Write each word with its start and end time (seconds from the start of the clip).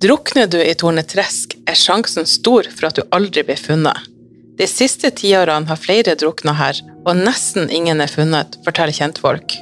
Drukner 0.00 0.46
du 0.46 0.60
i 0.62 0.74
Tornetresk, 0.78 1.56
er 1.66 1.74
sjansen 1.74 2.26
stor 2.26 2.68
for 2.70 2.86
at 2.86 2.98
du 3.00 3.02
aldri 3.10 3.42
blir 3.42 3.58
funnet. 3.58 4.04
De 4.58 4.66
siste 4.70 5.10
tiårene 5.10 5.66
har 5.66 5.80
flere 5.82 6.14
drukna 6.18 6.54
her, 6.54 6.78
og 7.02 7.18
nesten 7.18 7.66
ingen 7.74 7.98
er 7.98 8.12
funnet, 8.12 8.60
forteller 8.62 8.94
kjentfolk. 8.94 9.56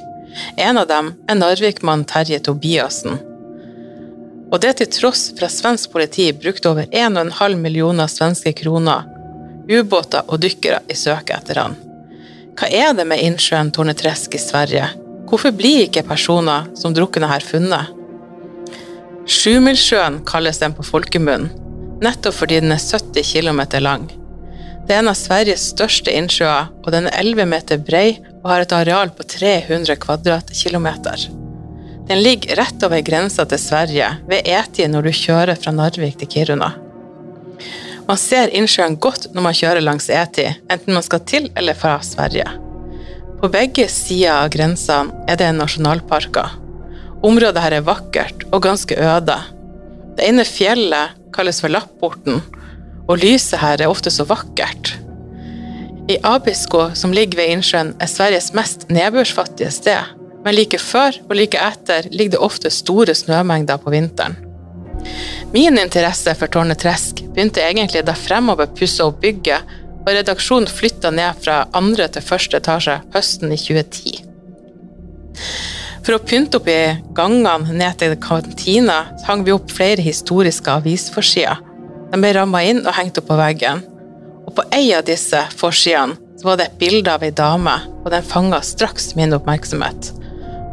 En 0.61 0.77
av 0.77 0.85
dem 0.91 1.09
er 1.25 1.39
Narvik-mannen 1.39 2.05
Terje 2.05 2.37
Tobiassen. 2.45 3.17
Og 4.53 4.61
det 4.61 4.75
til 4.77 4.91
tross 4.93 5.31
for 5.33 5.49
at 5.49 5.57
svensk 5.57 5.89
politi 5.95 6.29
brukte 6.37 6.69
over 6.69 6.85
1,5 6.85 7.57
millioner 7.57 8.05
svenske 8.05 8.53
kroner, 8.61 9.09
ubåter 9.65 10.29
og 10.29 10.45
dykkere 10.45 10.83
i 10.85 11.01
søket 11.01 11.33
etter 11.41 11.63
han. 11.63 11.81
Hva 12.57 12.69
er 12.69 12.93
det 12.93 13.09
med 13.09 13.25
innsjøen 13.25 13.73
Tornetresk 13.73 14.37
i 14.37 14.45
Sverige? 14.45 14.93
Hvorfor 15.25 15.49
blir 15.57 15.87
ikke 15.87 16.05
personer 16.05 16.69
som 16.77 16.93
drukner 16.93 17.33
her 17.33 17.41
funnet? 17.41 17.96
Sjumilssjøen 19.27 20.21
kalles 20.23 20.61
den 20.61 20.71
på 20.71 20.85
folkemunn, 20.87 21.49
nettopp 21.99 22.35
fordi 22.37 22.61
den 22.63 22.71
er 22.71 22.79
70 22.79 23.27
km 23.27 23.59
lang. 23.83 24.05
Det 24.87 24.95
er 24.95 25.01
en 25.01 25.11
av 25.11 25.17
Sveriges 25.19 25.65
største 25.73 26.13
innsjøer, 26.15 26.69
og 26.85 26.93
den 26.95 27.09
er 27.09 27.17
11 27.19 27.49
meter 27.51 27.81
brei 27.83 28.21
og 28.37 28.45
har 28.53 28.63
et 28.63 28.75
areal 28.77 29.09
på 29.11 29.25
300 29.27 29.97
kvadratkilometer. 29.99 31.25
Den 32.07 32.21
ligger 32.23 32.55
rett 32.61 32.85
over 32.87 33.03
grensa 33.03 33.43
til 33.51 33.59
Sverige, 33.59 34.07
ved 34.31 34.47
E10 34.47 34.87
når 34.93 35.09
du 35.09 35.17
kjører 35.19 35.59
fra 35.59 35.73
Narvik 35.75 36.15
til 36.21 36.31
Kiruna. 36.31 36.69
Man 38.07 38.21
ser 38.21 38.53
innsjøen 38.55 38.95
godt 39.03 39.27
når 39.33 39.43
man 39.49 39.57
kjører 39.59 39.83
langs 39.83 40.07
E10, 40.07 40.61
enten 40.71 40.95
man 40.95 41.03
skal 41.03 41.25
til 41.27 41.49
eller 41.59 41.75
fra 41.75 41.97
Sverige. 41.99 42.47
På 43.41 43.51
begge 43.51 43.89
sider 43.91 44.37
av 44.37 44.53
grensa 44.55 45.01
er 45.27 45.35
det 45.43 45.51
nasjonalparker. 45.59 46.55
Området 47.25 47.63
her 47.63 47.77
er 47.79 47.85
vakkert 47.85 48.45
og 48.51 48.61
ganske 48.65 48.97
øde. 48.97 49.37
Det 50.17 50.25
ene 50.27 50.45
fjellet 50.45 51.17
kalles 51.33 51.61
for 51.61 51.73
Lapporten, 51.73 52.41
og 53.07 53.21
lyset 53.21 53.61
her 53.61 53.81
er 53.81 53.91
ofte 53.91 54.11
så 54.13 54.25
vakkert. 54.27 54.95
I 56.07 56.17
Abisko, 56.23 56.91
som 56.95 57.11
ligger 57.11 57.41
ved 57.41 57.53
innsjøen, 57.55 57.95
er 57.99 58.09
Sveriges 58.09 58.53
mest 58.55 58.87
nedbørsfattige 58.93 59.71
sted, 59.75 60.13
men 60.45 60.55
like 60.55 60.79
før 60.79 61.17
og 61.27 61.33
like 61.35 61.59
etter 61.59 62.07
ligger 62.11 62.37
det 62.37 62.43
ofte 62.47 62.71
store 62.71 63.15
snømengder 63.17 63.81
på 63.81 63.91
vinteren. 63.91 64.37
Min 65.53 65.77
interesse 65.79 66.33
for 66.35 66.51
Tårnet 66.51 66.79
Tresk 66.83 67.23
begynte 67.33 67.63
egentlig 67.63 68.05
da 68.07 68.15
Fremover 68.15 68.69
pussa 68.77 69.07
opp 69.07 69.19
bygget, 69.23 69.75
og 70.05 70.13
redaksjonen 70.15 70.71
flytta 70.71 71.11
ned 71.11 71.41
fra 71.43 71.65
andre 71.75 72.07
til 72.11 72.23
første 72.23 72.61
etasje 72.61 73.01
høsten 73.15 73.51
i 73.51 73.59
2010. 73.59 74.15
For 76.07 76.15
å 76.15 76.23
pynte 76.23 76.61
opp 76.61 76.69
i 76.71 76.95
gangene 77.11 77.73
ned 77.75 77.97
til 77.99 78.13
kantina 78.23 79.01
hang 79.27 79.41
vi 79.43 79.51
opp 79.51 79.73
flere 79.75 79.99
historiske 79.99 80.71
avisforsider. 80.71 81.59
De 82.13 82.19
ble 82.23 82.29
ramma 82.37 82.61
inn 82.63 82.79
og 82.85 82.95
hengt 82.95 83.19
opp 83.19 83.27
på 83.27 83.35
veggen. 83.35 83.81
Og 84.47 84.53
på 84.55 84.63
ei 84.71 84.85
av 84.95 85.03
disse 85.09 85.41
forsidene 85.59 86.15
var 86.47 86.55
det 86.61 86.69
et 86.69 86.77
bilde 86.79 87.11
av 87.11 87.25
ei 87.27 87.33
dame, 87.35 87.73
og 88.05 88.07
den 88.13 88.23
fanga 88.23 88.61
straks 88.63 89.17
min 89.19 89.35
oppmerksomhet. 89.35 90.13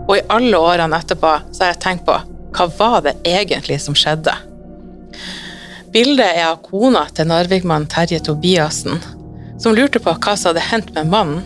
Og 0.06 0.14
i 0.20 0.22
alle 0.30 0.60
årene 0.62 1.02
etterpå 1.02 1.32
så 1.50 1.64
har 1.64 1.72
jeg 1.72 1.82
tenkt 1.82 2.06
på 2.06 2.20
hva 2.54 2.68
var 2.78 3.02
det 3.02 3.16
egentlig 3.26 3.80
som 3.82 3.98
skjedde? 3.98 4.36
Bildet 5.90 6.28
er 6.28 6.52
av 6.52 6.62
kona 6.62 7.08
til 7.10 7.26
Narvik-mannen 7.32 7.90
Terje 7.90 8.22
Tobiassen, 8.22 9.02
som 9.58 9.74
lurte 9.74 9.98
på 9.98 10.14
hva 10.14 10.38
som 10.38 10.52
hadde 10.52 10.68
hendt 10.70 10.94
med 10.94 11.10
mannen. 11.10 11.42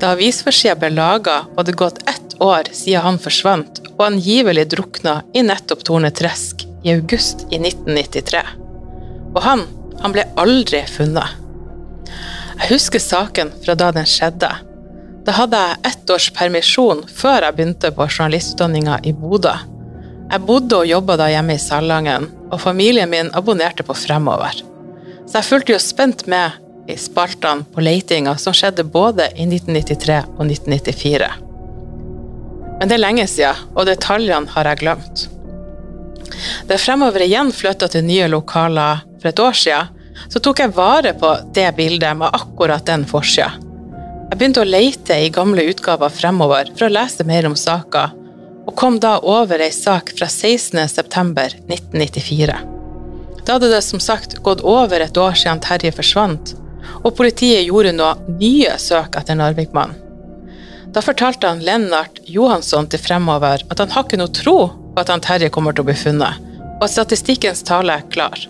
Da 0.00 0.12
avisforsida 0.12 0.76
ble 0.76 0.90
laga, 0.92 1.44
var 1.56 1.64
det 1.64 1.72
gått 1.72 2.02
ett 2.08 2.40
år 2.42 2.68
siden 2.72 3.04
han 3.04 3.18
forsvant, 3.22 3.80
og 3.96 4.04
angivelig 4.10 4.66
drukna 4.74 5.22
i 5.32 5.44
nettopp 5.46 5.86
Tornetresk 5.88 6.66
i 6.84 6.92
august 6.92 7.46
i 7.48 7.60
1993. 7.62 8.42
Og 9.32 9.40
han, 9.44 9.64
han 10.02 10.12
ble 10.12 10.26
aldri 10.36 10.82
funnet. 10.90 11.40
Jeg 12.56 12.70
husker 12.74 13.00
saken 13.00 13.52
fra 13.64 13.76
da 13.76 13.88
den 13.96 14.08
skjedde. 14.08 14.50
Da 15.26 15.34
hadde 15.34 15.62
jeg 15.62 15.80
ett 15.90 16.12
års 16.12 16.28
permisjon 16.36 17.02
før 17.10 17.48
jeg 17.48 17.56
begynte 17.56 17.90
på 17.96 18.06
journalistutdanninga 18.06 19.00
i 19.08 19.14
Bodø. 19.16 19.54
Jeg 20.26 20.42
bodde 20.46 20.82
og 20.82 20.88
jobba 20.90 21.16
da 21.20 21.30
hjemme 21.30 21.56
i 21.56 21.62
Salangen, 21.62 22.28
og 22.50 22.60
familien 22.62 23.10
min 23.10 23.32
abonnerte 23.34 23.84
på 23.86 23.96
Fremover. 23.96 24.60
Så 25.26 25.40
jeg 25.40 25.48
fulgte 25.48 25.74
jo 25.74 25.82
spent 25.82 26.26
med 26.30 26.54
i 26.88 26.96
spaltene 27.00 27.66
på 27.74 27.84
letinga 27.84 28.36
som 28.40 28.54
skjedde 28.56 28.84
både 28.84 29.28
i 29.34 29.48
1993 29.48 30.22
og 30.36 30.46
1994. 30.46 31.32
Men 32.78 32.88
det 32.88 32.94
er 32.96 33.02
lenge 33.02 33.26
siden, 33.30 33.56
og 33.74 33.86
detaljene 33.88 34.50
har 34.52 34.64
jeg 34.70 34.78
glemt. 34.82 35.16
Da 36.68 36.74
Fremover 36.80 37.20
igjen 37.24 37.50
flytta 37.54 37.86
til 37.90 38.04
nye 38.04 38.28
lokaler 38.28 38.96
for 39.20 39.28
et 39.30 39.40
år 39.42 39.54
siden, 39.56 39.86
så 40.32 40.38
tok 40.42 40.58
jeg 40.60 40.76
vare 40.76 41.12
på 41.18 41.30
det 41.54 41.76
bildet 41.76 42.16
med 42.18 42.34
akkurat 42.34 42.86
den 42.88 43.04
forsida. 43.08 43.50
Jeg 44.26 44.38
begynte 44.40 44.62
å 44.64 44.68
leite 44.68 45.14
i 45.22 45.32
gamle 45.32 45.62
utgaver 45.70 46.10
fremover 46.10 46.64
for 46.74 46.84
å 46.88 46.92
lese 46.92 47.24
mer 47.28 47.46
om 47.46 47.56
saka, 47.56 48.10
og 48.66 48.76
kom 48.78 49.00
da 49.00 49.18
over 49.22 49.60
ei 49.62 49.72
sak 49.72 50.10
fra 50.18 50.26
16.9.1994. 50.26 52.56
Da 53.46 53.52
hadde 53.54 53.70
det 53.70 53.82
som 53.86 54.00
sagt 54.02 54.42
gått 54.42 54.60
over 54.66 55.00
et 55.04 55.16
år 55.22 55.34
siden 55.38 55.60
Terje 55.62 55.92
forsvant, 55.94 56.56
og 57.06 57.14
politiet 57.14 57.68
gjorde 57.68 57.94
nå 57.94 58.08
nye 58.40 58.74
søk 58.82 59.14
etter 59.20 59.38
Narvik-mannen. 59.38 60.02
Da 60.94 61.02
fortalte 61.04 61.50
han 61.50 61.60
Lennart 61.60 62.22
Johansson 62.24 62.86
til 62.88 63.02
Fremover 63.02 63.62
at 63.68 63.80
han 63.82 63.90
har 63.92 64.06
ikke 64.06 64.18
noe 64.18 64.32
tro 64.32 64.56
på 64.72 65.02
at 65.02 65.10
han 65.12 65.20
Terje 65.20 65.50
kommer 65.52 65.76
til 65.76 65.84
å 65.84 65.90
bli 65.90 65.96
funnet, 65.98 66.38
og 66.78 66.86
at 66.86 66.94
statistikkens 66.94 67.60
tale 67.68 67.98
er 67.98 68.06
klar. 68.14 68.46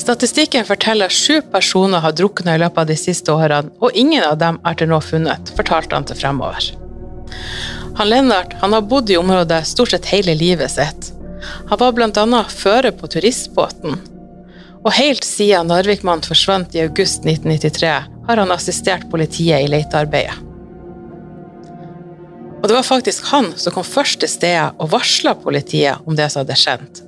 Statistikken 0.00 0.66
forteller 0.66 1.12
sju 1.12 1.40
personer 1.52 2.02
har 2.02 2.16
drukna 2.16 2.56
i 2.56 2.62
løpet 2.64 2.82
av 2.82 2.90
de 2.90 2.96
siste 2.98 3.30
årene, 3.30 3.70
og 3.78 3.94
ingen 3.94 4.24
av 4.24 4.38
dem 4.40 4.58
er 4.66 4.78
til 4.80 4.90
nå 4.90 4.98
funnet, 5.04 5.52
fortalte 5.54 5.94
han 5.94 6.08
til 6.08 6.18
Fremover. 6.18 6.72
Han 8.00 8.10
Lennart 8.10 8.58
han 8.60 8.74
har 8.74 8.86
bodd 8.90 9.10
i 9.10 9.20
området 9.20 9.64
stort 9.68 9.94
sett 9.94 10.10
hele 10.10 10.34
livet 10.38 10.74
sitt. 10.74 11.12
Han 11.70 11.78
var 11.78 11.94
bl.a. 11.94 12.44
fører 12.50 12.90
på 12.98 13.10
turistbåten. 13.14 14.00
Og 14.88 14.94
helt 14.96 15.26
siden 15.26 15.68
Narvik-mannen 15.68 16.24
forsvant 16.24 16.72
i 16.72 16.80
august 16.86 17.26
1993, 17.26 17.88
har 18.28 18.40
han 18.40 18.52
assistert 18.54 19.10
politiet 19.12 19.60
i 19.60 19.68
letearbeidet. 19.68 20.38
Og 22.58 22.64
det 22.64 22.74
var 22.74 22.86
faktisk 22.86 23.28
han 23.30 23.52
som 23.60 23.74
kom 23.76 23.84
først 23.84 24.22
til 24.22 24.32
stedet 24.32 24.80
og 24.80 24.88
varsla 24.94 25.36
politiet 25.38 26.08
om 26.08 26.16
det 26.16 26.30
som 26.32 26.40
hadde 26.40 26.56
skjedd. 26.58 27.02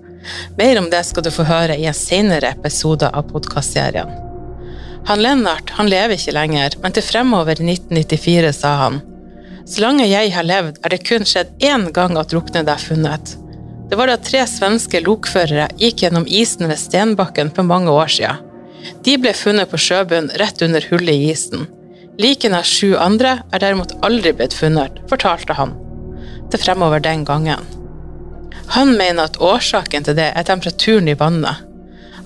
Mer 0.60 0.78
om 0.78 0.90
det 0.92 1.00
skal 1.08 1.24
du 1.24 1.30
få 1.32 1.46
høre 1.48 1.78
i 1.80 1.88
en 1.88 1.96
senere 1.96 2.52
episode 2.52 3.08
av 3.08 3.32
podkastserien. 3.32 4.12
Han 5.08 5.24
Lennart 5.24 5.72
han 5.80 5.88
lever 5.88 6.20
ikke 6.20 6.36
lenger, 6.36 6.76
men 6.84 6.92
til 6.94 7.06
fremover 7.06 7.64
i 7.64 7.72
1994 7.72 8.52
sa 8.60 8.76
han 8.84 9.00
så 9.70 9.84
lenge 9.84 10.08
jeg 10.08 10.32
har 10.34 10.44
levd, 10.44 10.80
er 10.82 10.92
det 10.92 11.04
kun 11.06 11.26
skjedd 11.28 11.52
én 11.62 11.88
gang 11.94 12.16
at 12.18 12.32
druknede 12.32 12.72
er 12.72 12.80
funnet. 12.82 13.36
Det 13.90 13.96
var 13.98 14.06
da 14.06 14.14
tre 14.22 14.44
svenske 14.46 15.00
lokførere 15.02 15.66
gikk 15.80 16.04
gjennom 16.04 16.26
isen 16.30 16.68
ved 16.70 16.78
Stenbakken 16.78 17.48
for 17.54 17.66
mange 17.66 17.90
år 17.90 18.12
siden. 18.14 18.44
De 19.04 19.16
ble 19.18 19.32
funnet 19.34 19.70
på 19.70 19.80
sjøbunnen 19.82 20.30
rett 20.38 20.62
under 20.62 20.84
hullet 20.92 21.16
i 21.16 21.32
isen. 21.32 21.66
Likene 22.20 22.60
av 22.60 22.68
sju 22.68 22.94
andre 23.00 23.40
er 23.50 23.62
derimot 23.62 23.96
aldri 24.06 24.30
blitt 24.36 24.54
funnet, 24.54 25.00
fortalte 25.10 25.56
han. 25.58 25.74
Til 26.52 26.62
fremover 26.62 27.02
den 27.02 27.24
gangen. 27.26 27.66
Han 28.76 28.94
mener 28.94 29.26
at 29.26 29.40
årsaken 29.42 30.06
til 30.06 30.18
det 30.20 30.28
er 30.36 30.46
temperaturen 30.46 31.10
i 31.10 31.16
vannet. 31.18 31.66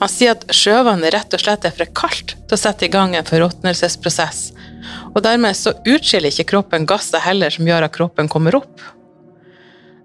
Han 0.03 0.11
sier 0.11 0.35
at 0.35 0.45
sjøvannet 0.53 1.15
rett 1.15 1.37
og 1.37 1.41
slett 1.41 1.65
er 1.65 1.73
for 1.73 1.89
kaldt 1.97 2.35
til 2.35 2.57
å 2.57 2.61
sette 2.61 2.85
i 2.85 2.93
gang 2.93 3.15
en 3.17 3.25
forråtnelsesprosess, 3.25 4.51
og 5.15 5.23
dermed 5.25 5.57
så 5.57 5.73
utskiller 5.81 6.29
ikke 6.29 6.51
kroppen 6.53 6.85
gasser 6.91 7.25
heller 7.25 7.55
som 7.55 7.65
gjør 7.71 7.89
at 7.89 7.97
kroppen 7.97 8.29
kommer 8.29 8.59
opp. 8.61 8.85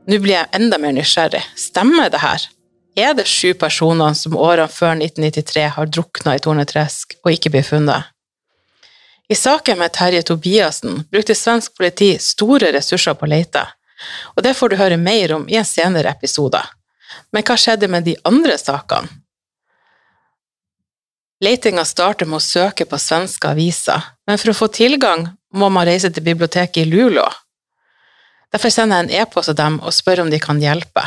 Nå 0.08 0.20
blir 0.24 0.36
jeg 0.36 0.50
enda 0.56 0.80
mer 0.82 0.96
nysgjerrig. 0.96 1.42
Stemmer 1.58 2.10
det 2.14 2.22
her? 2.24 2.46
Er 3.00 3.14
det 3.14 3.28
sju 3.30 3.54
personer 3.54 4.16
som 4.18 4.38
årene 4.38 4.68
før 4.72 4.96
1993 4.98 5.68
har 5.76 5.92
drukna 5.92 6.36
i 6.36 6.42
Tornetresk 6.44 7.18
og 7.24 7.32
ikke 7.34 7.52
blir 7.54 7.68
funnet? 7.68 8.10
I 9.30 9.36
saken 9.38 9.78
med 9.78 9.94
Terje 9.94 10.24
Tobiassen 10.26 11.04
brukte 11.12 11.36
svensk 11.38 11.76
politi 11.78 12.16
store 12.20 12.72
ressurser 12.74 13.14
på 13.14 13.28
å 13.28 13.30
lete, 13.30 13.62
og 14.34 14.42
det 14.44 14.56
får 14.58 14.72
du 14.72 14.80
høre 14.80 14.98
mer 14.98 15.36
om 15.36 15.46
i 15.52 15.60
en 15.60 15.68
senere 15.68 16.10
episode. 16.10 16.62
Men 17.30 17.46
hva 17.46 17.58
skjedde 17.60 17.90
med 17.92 18.08
de 18.10 18.16
andre 18.26 18.58
sakene? 18.58 19.12
Letinga 21.40 21.86
starter 21.88 22.28
med 22.28 22.42
å 22.42 22.44
søke 22.44 22.84
på 22.90 22.98
svenske 23.00 23.48
aviser, 23.48 24.02
men 24.28 24.42
for 24.42 24.52
å 24.52 24.58
få 24.58 24.68
tilgang 24.76 25.30
må 25.56 25.70
man 25.72 25.88
reise 25.88 26.10
til 26.12 26.26
biblioteket 26.26 26.82
i 26.82 26.90
Luleå. 26.90 27.30
Derfor 28.54 28.74
sender 28.74 29.00
jeg 29.02 29.08
en 29.08 29.24
e-post 29.24 29.52
til 29.52 29.58
dem 29.60 29.78
og 29.84 29.94
spør 29.94 30.24
om 30.26 30.32
de 30.32 30.40
kan 30.42 30.62
hjelpe. 30.62 31.04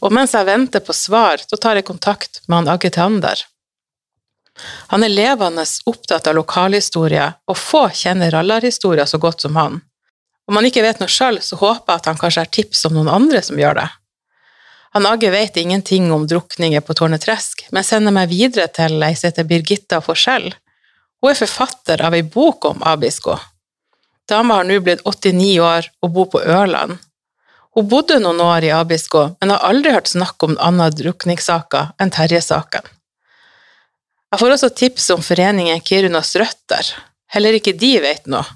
Og 0.00 0.12
mens 0.14 0.34
jeg 0.34 0.48
venter 0.48 0.82
på 0.82 0.96
svar, 0.96 1.42
så 1.44 1.58
tar 1.60 1.78
jeg 1.78 1.86
kontakt 1.88 2.40
med 2.48 2.62
han 2.62 2.72
Agge 2.74 2.90
Tander. 2.94 3.44
Han 4.92 5.04
er 5.04 5.12
levende 5.12 5.64
opptatt 5.88 6.26
av 6.28 6.36
lokalhistorie, 6.36 7.30
og 7.48 7.56
få 7.56 7.86
kjenner 7.96 8.32
rallarhistorier 8.34 9.08
så 9.08 9.20
godt 9.22 9.46
som 9.46 9.56
han. 9.56 9.80
Om 10.50 10.58
han 10.58 10.66
ikke 10.66 10.82
vet 10.84 11.00
noe 11.00 11.12
sjøl, 11.12 11.38
så 11.44 11.56
håper 11.60 11.92
jeg 11.92 12.02
at 12.02 12.10
han 12.10 12.20
kanskje 12.20 12.44
har 12.44 12.52
tips 12.56 12.84
om 12.88 12.96
noen 12.96 13.12
andre 13.12 13.42
som 13.46 13.60
gjør 13.60 13.78
det. 13.80 13.88
Han 14.96 15.06
Agge 15.06 15.30
vet 15.30 15.56
ingenting 15.56 16.10
om 16.12 16.26
drukninger 16.26 16.82
på 16.82 16.96
Tårnetresk, 16.98 17.68
men 17.70 17.86
sender 17.86 18.14
meg 18.14 18.32
videre 18.32 18.66
til 18.74 18.98
ei 19.06 19.14
som 19.14 19.30
heter 19.30 19.46
Birgitta 19.46 20.00
Forskjell. 20.02 20.50
Hun 21.22 21.30
er 21.30 21.38
forfatter 21.38 22.02
av 22.02 22.16
ei 22.16 22.24
bok 22.26 22.66
om 22.72 22.82
Abisko. 22.82 23.36
Dama 24.30 24.60
har 24.60 24.66
nå 24.68 24.78
blitt 24.84 25.02
89 25.02 25.56
år 25.66 25.90
og 26.04 26.12
bor 26.14 26.28
på 26.30 26.42
Ørland. 26.42 26.98
Hun 27.74 27.88
bodde 27.90 28.18
noen 28.22 28.40
år 28.42 28.66
i 28.66 28.72
Abisko, 28.74 29.24
men 29.40 29.52
har 29.54 29.64
aldri 29.66 29.94
hørt 29.94 30.10
snakk 30.10 30.42
om 30.46 30.56
andre 30.62 30.90
drukningssaker 30.94 31.92
enn 32.02 32.12
Terje-saken. 32.14 32.86
Jeg 34.30 34.42
får 34.42 34.54
også 34.54 34.70
tips 34.78 35.08
om 35.14 35.22
foreningen 35.26 35.82
Kirunas 35.82 36.30
røtter. 36.38 36.92
Heller 37.34 37.58
ikke 37.58 37.74
de 37.78 37.96
vet 38.02 38.30
noe. 38.30 38.46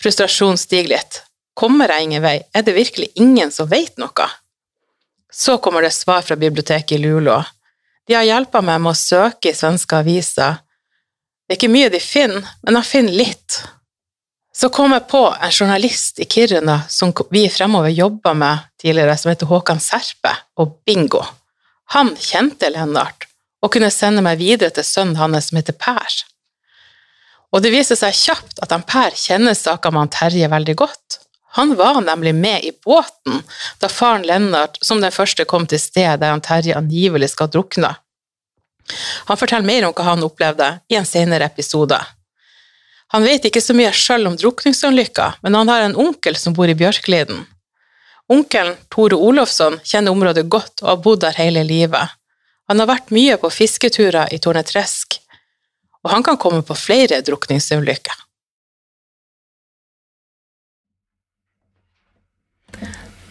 Frustrasjonen 0.00 0.60
stiger 0.60 0.92
litt. 0.92 1.22
Kommer 1.56 1.90
jeg 1.90 2.06
ingen 2.06 2.22
vei? 2.22 2.36
Er 2.54 2.64
det 2.64 2.76
virkelig 2.76 3.08
ingen 3.16 3.50
som 3.52 3.70
vet 3.70 3.96
noe? 4.00 4.28
Så 5.32 5.56
kommer 5.64 5.84
det 5.84 5.94
svar 5.96 6.20
fra 6.24 6.36
biblioteket 6.36 6.96
i 6.96 7.00
Luleå. 7.02 7.40
De 8.08 8.16
har 8.16 8.28
hjulpet 8.28 8.64
meg 8.64 8.80
med 8.84 8.92
å 8.94 9.00
søke 9.00 9.50
i 9.50 9.56
svenske 9.56 9.96
aviser. 9.98 10.60
Det 11.44 11.56
er 11.56 11.60
ikke 11.60 11.72
mye 11.72 11.90
de 11.92 12.00
finner, 12.00 12.44
men 12.64 12.76
de 12.76 12.84
finner 12.84 13.16
litt. 13.24 13.58
Så 14.60 14.68
kom 14.74 14.90
jeg 14.90 15.06
på 15.06 15.20
en 15.30 15.52
journalist 15.54 16.18
i 16.18 16.24
Kiruna 16.26 16.80
som 16.90 17.12
vi 17.30 17.44
fremover 17.48 17.92
jobba 17.94 18.32
med 18.34 18.64
tidligere, 18.82 19.14
som 19.16 19.30
heter 19.30 19.46
Håkan 19.46 19.78
Serpe, 19.80 20.32
og 20.58 20.80
bingo! 20.86 21.22
Han 21.94 22.10
kjente 22.18 22.70
Lennart 22.74 23.28
og 23.62 23.70
kunne 23.74 23.90
sende 23.94 24.22
meg 24.22 24.40
videre 24.42 24.74
til 24.74 24.86
sønnen 24.86 25.16
hans 25.20 25.50
som 25.50 25.60
heter 25.60 25.78
Per. 25.78 26.18
Og 27.54 27.62
det 27.62 27.70
viser 27.70 28.00
seg 28.00 28.18
kjapt 28.18 28.58
at 28.64 28.74
han 28.74 28.82
Per 28.82 29.14
kjenner 29.14 29.54
saka 29.54 29.94
med 29.94 30.04
han 30.08 30.12
Terje 30.18 30.50
veldig 30.50 30.76
godt. 30.82 31.20
Han 31.54 31.76
var 31.78 32.02
nemlig 32.02 32.34
med 32.34 32.66
i 32.66 32.74
båten 32.74 33.40
da 33.78 33.88
faren 33.88 34.26
Lennart 34.26 34.82
som 34.82 34.98
den 35.00 35.14
første 35.14 35.46
kom 35.46 35.70
til 35.70 35.80
stedet 35.80 36.18
der 36.18 36.34
han 36.34 36.42
Terje 36.42 36.76
angivelig 36.76 37.30
skal 37.36 37.54
drukne. 37.54 37.94
Han 39.30 39.38
forteller 39.38 39.70
mer 39.70 39.86
om 39.86 39.94
hva 39.94 40.10
han 40.10 40.26
opplevde 40.26 40.74
i 40.90 40.98
en 40.98 41.06
senere 41.06 41.46
episode. 41.46 42.02
Han 43.14 43.24
vet 43.24 43.46
ikke 43.48 43.62
så 43.64 43.72
mye 43.76 43.92
sjøl 43.96 44.28
om 44.28 44.36
drukningsulykka, 44.36 45.30
men 45.44 45.56
han 45.56 45.70
har 45.72 45.86
en 45.86 45.96
onkel 45.96 46.36
som 46.36 46.56
bor 46.56 46.68
i 46.68 46.76
Bjørkliden. 46.76 47.46
Onkelen, 48.28 48.76
Tore 48.92 49.16
Olofsson, 49.16 49.78
kjenner 49.80 50.12
området 50.12 50.44
godt 50.52 50.82
og 50.84 50.90
har 50.90 51.02
bodd 51.06 51.22
der 51.24 51.38
hele 51.40 51.64
livet. 51.64 52.12
Han 52.68 52.82
har 52.82 52.90
vært 52.90 53.12
mye 53.16 53.38
på 53.40 53.48
fisketurer 53.48 54.28
i 54.36 54.40
Tornetresk, 54.44 55.16
og 56.04 56.12
han 56.12 56.24
kan 56.26 56.36
komme 56.36 56.60
på 56.60 56.76
flere 56.76 57.22
drukningsulykker. 57.24 58.24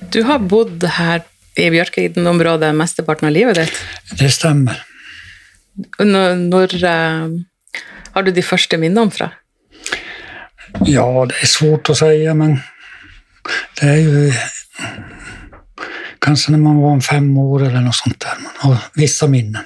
Du 0.10 0.24
har 0.26 0.42
bodd 0.42 0.82
her 0.98 1.22
i 1.58 1.70
Bjørkliden-området 1.74 2.74
mesteparten 2.78 3.30
av 3.30 3.36
livet 3.36 3.60
ditt? 3.60 3.82
Det 4.18 4.30
stemmer. 4.34 4.82
Når, 6.02 6.40
når 6.50 6.74
uh, 6.82 7.84
har 8.16 8.26
du 8.26 8.32
de 8.34 8.46
første 8.46 8.80
minnene 8.82 9.14
fra? 9.14 9.30
Ja, 10.86 11.26
det 11.26 11.36
er 11.42 11.50
svårt 11.50 11.90
å 11.90 11.96
si, 11.98 12.12
men 12.38 12.60
det 13.80 13.90
er 13.90 14.00
jo 14.04 14.32
Kanskje 16.28 16.52
når 16.52 16.60
man 16.60 16.80
var 16.82 17.02
fem 17.06 17.28
år 17.40 17.68
eller 17.70 17.82
noe 17.86 17.94
sånt. 17.96 18.20
där. 18.20 18.36
Man 18.44 18.54
har 18.58 18.78
vissa 18.96 19.28
minnen. 19.28 19.64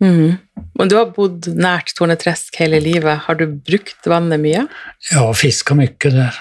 Mm. 0.00 0.36
Men 0.78 0.88
du 0.88 0.96
har 0.96 1.10
bodd 1.12 1.46
nært 1.46 1.92
Tornetresk 1.98 2.56
hele 2.56 2.80
livet. 2.80 3.18
Har 3.26 3.34
du 3.34 3.46
brukt 3.46 4.06
vannet 4.06 4.40
mye? 4.40 4.64
Ja, 5.10 5.26
fiska 5.34 5.74
mye 5.74 5.92
der. 6.00 6.38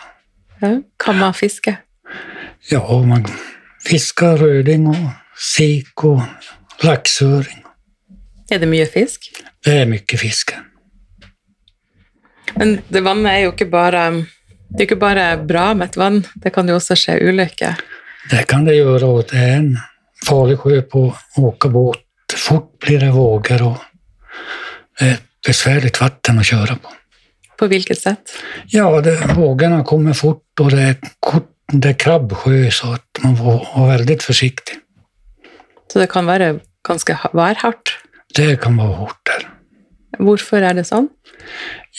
Ja. 0.61 0.81
Kan 0.97 1.17
man 1.19 1.33
fiske? 1.33 1.75
Ja, 2.69 3.01
man 3.03 3.25
fisker 3.83 4.37
røding 4.37 4.87
og 4.87 5.11
sik 5.35 6.03
og 6.05 6.21
laksøring. 6.85 7.65
Er 8.51 8.59
det 8.59 8.69
mye 8.69 8.85
fisk? 8.85 9.27
Det 9.65 9.81
er 9.81 9.89
mye 9.89 10.17
fisk. 10.17 10.55
Men 12.57 12.77
det 12.91 13.03
vannet 13.05 13.31
er 13.31 13.43
jo 13.45 13.55
ikke 13.55 13.69
bare 13.71 14.05
det 14.71 14.85
er 14.85 14.87
ikke 14.87 15.01
bare 15.01 15.25
bra 15.43 15.73
med 15.75 15.89
et 15.89 15.97
vann, 15.99 16.21
det 16.39 16.53
kan 16.55 16.69
jo 16.69 16.77
også 16.77 16.95
skje 16.95 17.17
ulykker? 17.27 17.79
Det 18.31 18.45
kan 18.47 18.63
det 18.63 18.77
gjøre, 18.77 19.09
og 19.09 19.25
det 19.27 19.41
er 19.41 19.57
en 19.57 19.73
farlig 20.23 20.55
sjø 20.61 20.79
på 20.87 21.01
å 21.09 21.49
åke 21.49 21.71
båt. 21.73 22.05
Fort 22.39 22.69
blir 22.79 23.03
det 23.03 23.11
våger, 23.11 23.65
og 23.67 23.81
det 24.95 25.09
er 25.09 25.17
et 25.17 25.27
besværlig 25.43 25.91
vann 25.97 26.39
å 26.39 26.47
kjøre 26.47 26.77
på. 26.79 26.95
På 27.59 27.67
hvilket 27.69 27.99
sett? 27.99 28.31
Ja, 28.71 28.87
vågene 29.35 29.83
kommer 29.85 30.15
fort, 30.17 30.47
og 30.63 30.71
det 30.71 30.87
er 30.87 31.11
kort 31.19 31.51
det 31.71 31.93
er 31.93 31.99
krabbsjø, 32.03 32.65
så 32.73 32.95
at 32.97 33.21
man 33.23 33.37
må 33.39 33.55
være 33.75 34.01
veldig 34.01 34.17
forsiktig. 34.23 34.79
Så 35.91 35.99
det 36.01 36.09
kan 36.11 36.27
være 36.27 36.57
ganske 36.87 37.15
værhardt? 37.35 37.95
Det 38.35 38.55
kan 38.63 38.79
være 38.79 38.97
hardt 38.99 39.21
der. 39.27 39.50
Hvorfor 40.21 40.61
er 40.61 40.77
det 40.77 40.85
sånn? 40.89 41.09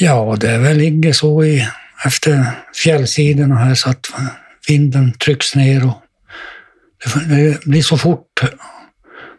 Ja, 0.01 0.17
det 0.39 0.57
ligger 0.79 1.17
så 1.17 1.33
i 1.47 1.57
efter 2.07 2.45
fjellsidene 2.77 3.59
her, 3.59 3.75
så 3.79 3.95
at 3.95 4.11
vinden 4.69 5.13
trykkes 5.23 5.55
ned, 5.59 5.87
og 5.87 5.99
det 7.31 7.63
blir 7.67 7.83
så 7.83 7.99
fort 7.99 8.45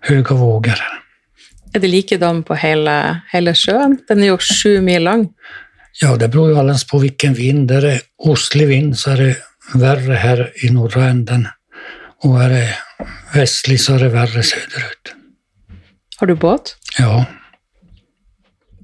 høye 0.07 0.37
våger. 0.37 0.79
Er 1.73 1.81
det 1.81 1.89
likedan 1.89 2.43
på 2.45 2.57
hele, 2.59 2.95
hele 3.31 3.55
sjøen? 3.57 3.97
Den 4.07 4.21
er 4.21 4.33
jo 4.33 4.39
sju 4.43 4.81
mil 4.85 5.07
lang. 5.07 5.27
Ja, 6.01 6.15
det 6.17 6.29
beror 6.33 6.51
jo 6.51 6.59
alldeles 6.61 6.85
på 6.89 6.99
hvilken 7.01 7.35
vind. 7.37 7.67
Der 7.71 7.87
er 7.87 8.03
ostlig 8.29 8.67
vind, 8.69 8.95
så 8.99 9.13
er 9.15 9.23
det 9.23 9.33
verre 9.79 10.19
her 10.21 10.47
i 10.65 10.69
norra 10.73 11.07
enden. 11.09 11.47
Og 12.23 12.37
er 12.43 12.53
det 12.53 12.67
vestlig, 13.33 13.79
så 13.81 13.97
er 13.97 14.05
det 14.05 14.13
verre 14.13 14.43
søderut. 14.45 15.15
Har 16.19 16.29
du 16.29 16.35
båt? 16.39 16.75
Ja. 16.99 17.23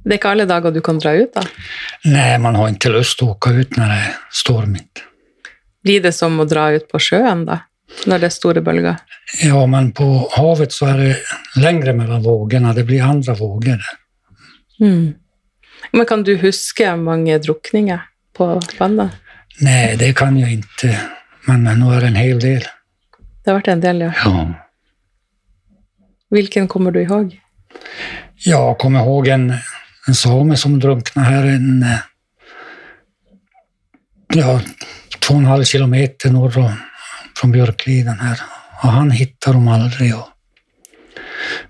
Det 0.09 0.15
er 0.15 0.17
ikke 0.17 0.29
alle 0.33 0.45
dager 0.49 0.73
du 0.73 0.79
kan 0.81 0.97
dra 0.97 1.11
ut, 1.13 1.29
da? 1.35 1.43
Nei, 2.09 2.31
man 2.41 2.55
har 2.57 2.71
ikke 2.73 2.89
lyst 2.95 3.19
til 3.19 3.27
å 3.27 3.35
åke 3.35 3.51
ut 3.53 3.75
når 3.77 3.91
det 3.91 3.97
er 4.07 4.15
stormvind. 4.33 5.01
Blir 5.85 6.01
det 6.01 6.11
som 6.17 6.39
å 6.41 6.47
dra 6.49 6.63
ut 6.73 6.87
på 6.89 7.01
sjøen, 7.05 7.43
da? 7.45 7.59
Når 8.09 8.23
det 8.23 8.27
er 8.31 8.33
store 8.33 8.63
bølger? 8.65 8.97
Ja, 9.45 9.61
men 9.69 9.91
på 9.93 10.07
havet 10.33 10.73
så 10.73 10.89
er 10.95 11.03
det 11.03 11.61
lengre 11.61 11.93
mellom 11.93 12.23
vågene. 12.25 12.73
Det 12.73 12.87
blir 12.89 13.05
andre 13.05 13.35
våger 13.37 13.77
der. 13.77 13.99
Mm. 14.81 15.13
Men 15.93 16.09
kan 16.09 16.25
du 16.25 16.33
huske 16.41 16.89
mange 16.97 17.37
drukninger 17.45 18.01
på 18.33 18.47
vannet? 18.81 19.13
Nei, 19.61 19.93
det 20.01 20.15
kan 20.17 20.37
jeg 20.41 20.63
ikke. 20.63 20.95
Men 21.45 21.69
nå 21.69 21.93
er 21.93 22.07
det 22.07 22.11
en 22.15 22.19
hel 22.23 22.41
del. 22.41 22.65
Det 23.19 23.53
har 23.53 23.59
vært 23.61 23.73
en 23.75 23.85
del, 23.85 24.07
ja. 24.07 24.13
Ja. 24.25 24.47
Hvilken 26.33 26.65
kommer 26.69 26.97
du 26.97 27.03
ihåg? 27.03 27.37
Ja, 28.45 28.57
jeg 28.57 28.77
kommer 28.81 29.05
ihåg 29.05 29.29
en, 29.33 29.51
en 30.09 30.15
same 30.15 30.57
som 30.57 30.79
drunkna 30.79 31.23
her 31.23 31.45
en 31.45 31.85
ja, 34.33 34.61
och 35.29 35.35
en 35.35 35.45
halv 35.45 35.63
kilometer 35.63 36.29
nord 36.29 36.53
från 37.37 37.51
Björkliden 37.51 38.19
här. 38.19 38.41
Och 38.83 38.89
han 38.89 39.11
hittar 39.11 39.53
dem 39.53 39.67
aldrig. 39.67 40.15
Och 40.15 40.29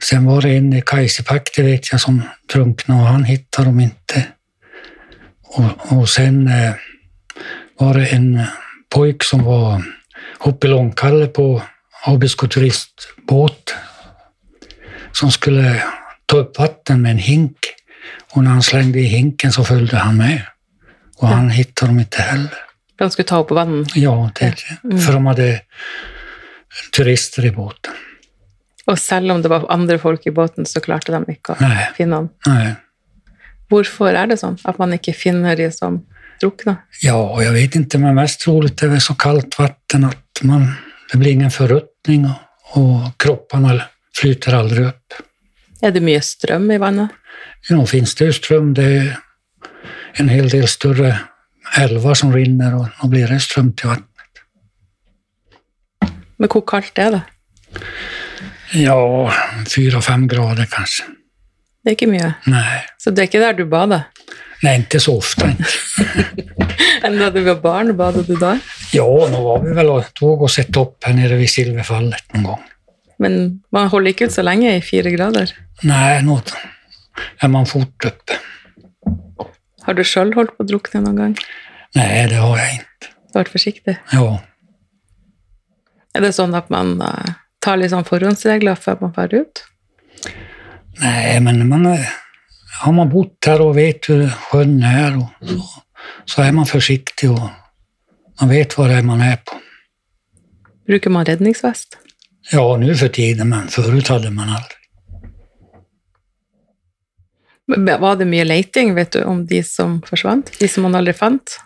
sen 0.03 0.25
var 0.25 0.41
det 0.41 0.50
en 0.50 0.74
i 0.74 0.81
Kajsipakte 0.81 1.63
vet 1.63 1.91
jag 1.91 2.01
som 2.01 2.22
drunknade 2.53 3.01
och 3.01 3.08
han 3.08 3.24
hittade 3.24 3.67
dem 3.67 3.79
inte. 3.79 4.25
Och, 5.43 5.98
och 5.98 6.10
sen 6.10 6.48
eh, 6.48 6.74
var 7.79 7.93
det 7.93 8.05
en 8.05 8.43
pojk 8.89 9.24
som 9.24 9.43
var 9.43 9.84
uppe 10.46 10.67
i 10.67 10.69
Långkalle 10.69 11.27
på 11.27 11.62
Abisko 12.05 12.48
turistbåt 12.48 13.75
som 15.12 15.31
skulle 15.31 15.84
ta 16.25 16.38
upp 16.38 16.60
vatten 16.60 17.01
med 17.01 17.12
en 17.12 17.17
hink. 17.17 17.58
Och 18.31 18.43
när 18.43 18.51
han 18.51 18.63
slängde 18.63 18.99
i 18.99 19.03
hinken 19.03 19.51
så 19.51 19.63
följde 19.63 19.97
han 19.97 20.17
med. 20.17 20.41
Och 21.17 21.27
han 21.27 21.49
hittade 21.49 21.91
dem 21.91 21.99
inte 21.99 22.21
heller. 22.21 22.57
De 22.95 23.09
skulle 23.09 23.25
ta 23.25 23.37
opp 23.37 23.51
vann? 23.51 23.85
Ja, 23.95 24.31
det, 24.39 24.55
for 25.05 25.13
de 25.13 25.25
hadde 25.25 25.61
turister 26.95 27.45
i 27.45 27.51
båten. 27.51 27.93
Og 28.89 28.97
selv 28.99 29.31
om 29.31 29.41
det 29.41 29.49
var 29.51 29.67
andre 29.69 29.99
folk 30.01 30.25
i 30.27 30.31
båten, 30.31 30.65
så 30.65 30.81
klarte 30.81 31.13
de 31.13 31.35
ikke 31.35 31.53
å 31.53 31.57
Nei. 31.61 31.89
finne 31.97 32.21
ham? 32.21 32.29
Nei. 32.47 32.71
Hvorfor 33.69 34.15
er 34.17 34.31
det 34.31 34.39
sånn 34.41 34.57
at 34.65 34.79
man 34.81 34.95
ikke 34.95 35.13
finner 35.13 35.59
de 35.59 35.67
som 35.71 35.99
drukner? 36.41 36.79
Ja, 37.05 37.21
jag 37.43 37.53
vet 37.53 37.75
inte, 37.77 37.99
men 38.01 38.17
mest 38.17 38.41
troligt 38.41 38.81
är 38.81 38.87
det 38.87 38.97
väl 38.97 39.01
så 39.01 39.15
kallt 39.15 39.59
vatten 39.59 40.05
att 40.05 40.41
man, 40.41 40.71
det 41.11 41.17
blir 41.17 41.31
ingen 41.31 41.51
förruttning 41.51 42.25
och, 42.25 42.77
och 42.77 43.17
kropparna 43.17 43.81
flyter 44.17 44.53
aldrig 44.53 44.87
upp. 44.87 45.13
Er 45.81 45.93
det 45.95 46.01
mye 46.03 46.21
strøm 46.24 46.67
i 46.74 46.79
vannet? 46.81 47.13
Ja, 47.69 47.75
Nå 47.77 47.86
finnes 47.88 48.15
det 48.19 48.27
jo 48.27 48.36
strøm. 48.36 48.74
det 48.75 48.86
er 48.86 49.17
en 50.19 50.29
hel 50.29 50.50
del 50.51 50.67
større 50.67 51.13
elver 51.77 52.17
som 52.17 52.33
rinner 52.33 52.75
og 52.75 52.88
nå 52.89 53.09
blir 53.12 53.27
det 53.31 53.41
strøm 53.45 53.71
til 53.77 53.93
vannet. 53.93 54.05
Men 56.39 56.50
hvor 56.51 56.63
kaldt 56.67 57.00
er 57.00 57.12
det? 57.17 57.21
Ja, 58.79 58.95
fyra, 59.67 60.01
fem 60.01 60.27
grader 60.29 60.67
kanskje. 60.71 61.05
Det 61.83 61.91
er 61.93 61.95
ikke 61.98 62.12
mye. 62.12 62.33
Nei. 62.51 62.81
Så 63.00 63.12
det 63.12 63.24
er 63.24 63.29
ikke 63.29 63.41
der 63.43 63.57
du 63.57 63.65
bader? 63.69 64.07
Nei, 64.63 64.75
ikke 64.81 65.00
så 65.00 65.15
ofte. 65.19 65.48
Enn 67.05 67.15
da 67.19 67.29
du 67.31 67.39
var 67.45 67.62
barn, 67.63 67.93
badet 67.98 68.25
du 68.27 68.36
da? 68.39 68.57
Ja, 68.91 69.05
nå 69.31 69.39
var 69.45 69.62
vi 69.63 69.75
vel 69.77 69.91
og 69.93 70.09
tog 70.17 70.41
och 70.43 70.51
sett 70.51 70.75
opp 70.77 71.03
her 71.07 71.15
nede 71.15 71.38
ved 71.39 71.50
Silvefallet 71.50 72.36
en 72.36 72.43
gång. 72.43 72.63
Men 73.19 73.39
man 73.75 73.89
holder 73.91 74.13
ikke 74.13 74.29
ut 74.29 74.35
så 74.35 74.45
lenge 74.45 74.71
i 74.77 74.83
fire 74.83 75.11
grader. 75.13 75.51
Nei, 75.88 76.19
nå 76.23 76.39
er 77.43 77.51
man 77.51 77.67
fort 77.67 78.07
oppe. 78.07 78.38
Har 79.83 79.97
du 79.97 80.03
sjøl 80.07 80.31
holdt 80.35 80.55
på 80.55 80.63
å 80.63 80.69
drukne 80.69 81.01
noen 81.03 81.19
gang? 81.19 81.35
Nei, 81.97 82.27
det 82.29 82.39
har 82.39 82.59
jeg 82.61 82.79
ikke. 82.79 83.09
Du 83.09 83.35
har 83.35 83.43
vært 83.43 83.53
forsiktig? 83.53 83.97
Ja, 84.13 84.39
Er 86.17 86.23
det 86.25 86.31
sånn 86.33 86.55
at 86.57 86.71
man 86.73 86.95
uh, 87.05 87.35
tar 87.61 87.77
litt 87.77 87.91
sånn 87.93 88.07
forhåndsregler 88.07 88.79
før 88.81 89.03
man 89.03 89.13
drar 89.13 89.35
ut? 89.43 89.61
Nei, 90.99 91.38
men 91.43 91.61
man 91.69 91.85
har 92.79 92.95
man 92.95 93.11
bodd 93.11 93.35
her 93.45 93.61
og 93.63 93.75
vet 93.77 94.09
hvor 94.09 94.25
sjøen 94.49 94.81
er, 94.83 95.19
så, 95.45 95.69
så 96.25 96.43
er 96.47 96.55
man 96.55 96.67
forsiktig 96.69 97.29
og 97.29 97.45
man 98.39 98.51
vet 98.51 98.73
hvor 98.75 98.91
man 99.05 99.21
er 99.23 99.38
på. 99.45 99.59
Bruker 100.89 101.13
man 101.13 101.27
redningsvest? 101.27 101.99
Ja, 102.51 102.77
nu 102.77 102.96
för 102.96 103.08
tiden, 103.08 103.50
men 103.50 103.67
förut 103.67 104.08
hade 104.08 104.31
man 104.31 104.50
aldrig. 104.50 104.79
Var 108.00 108.15
det 108.15 108.25
mye 108.25 108.43
leiting, 108.43 108.96
vet 108.96 109.12
du, 109.12 109.24
om 109.24 109.46
de 109.46 109.63
som 109.63 110.01
forsvant? 110.01 110.60
De 110.60 110.67
som 110.67 110.84
man 110.84 110.96
aldri 110.96 111.13
fant? 111.13 111.60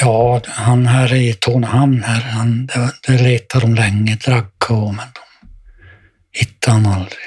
Ja, 0.00 0.40
han 0.46 0.86
här 0.86 1.14
i 1.14 1.34
Tornehamn, 1.34 2.02
här, 2.02 2.20
han, 2.20 2.66
det, 2.66 2.92
det 3.06 3.22
letade 3.22 3.64
de 3.64 3.74
länge, 3.74 4.16
Dragko, 4.16 4.74
men 4.74 5.06
de 5.14 5.48
hittade 6.38 6.76
han 6.76 6.86
aldrig. 6.86 7.24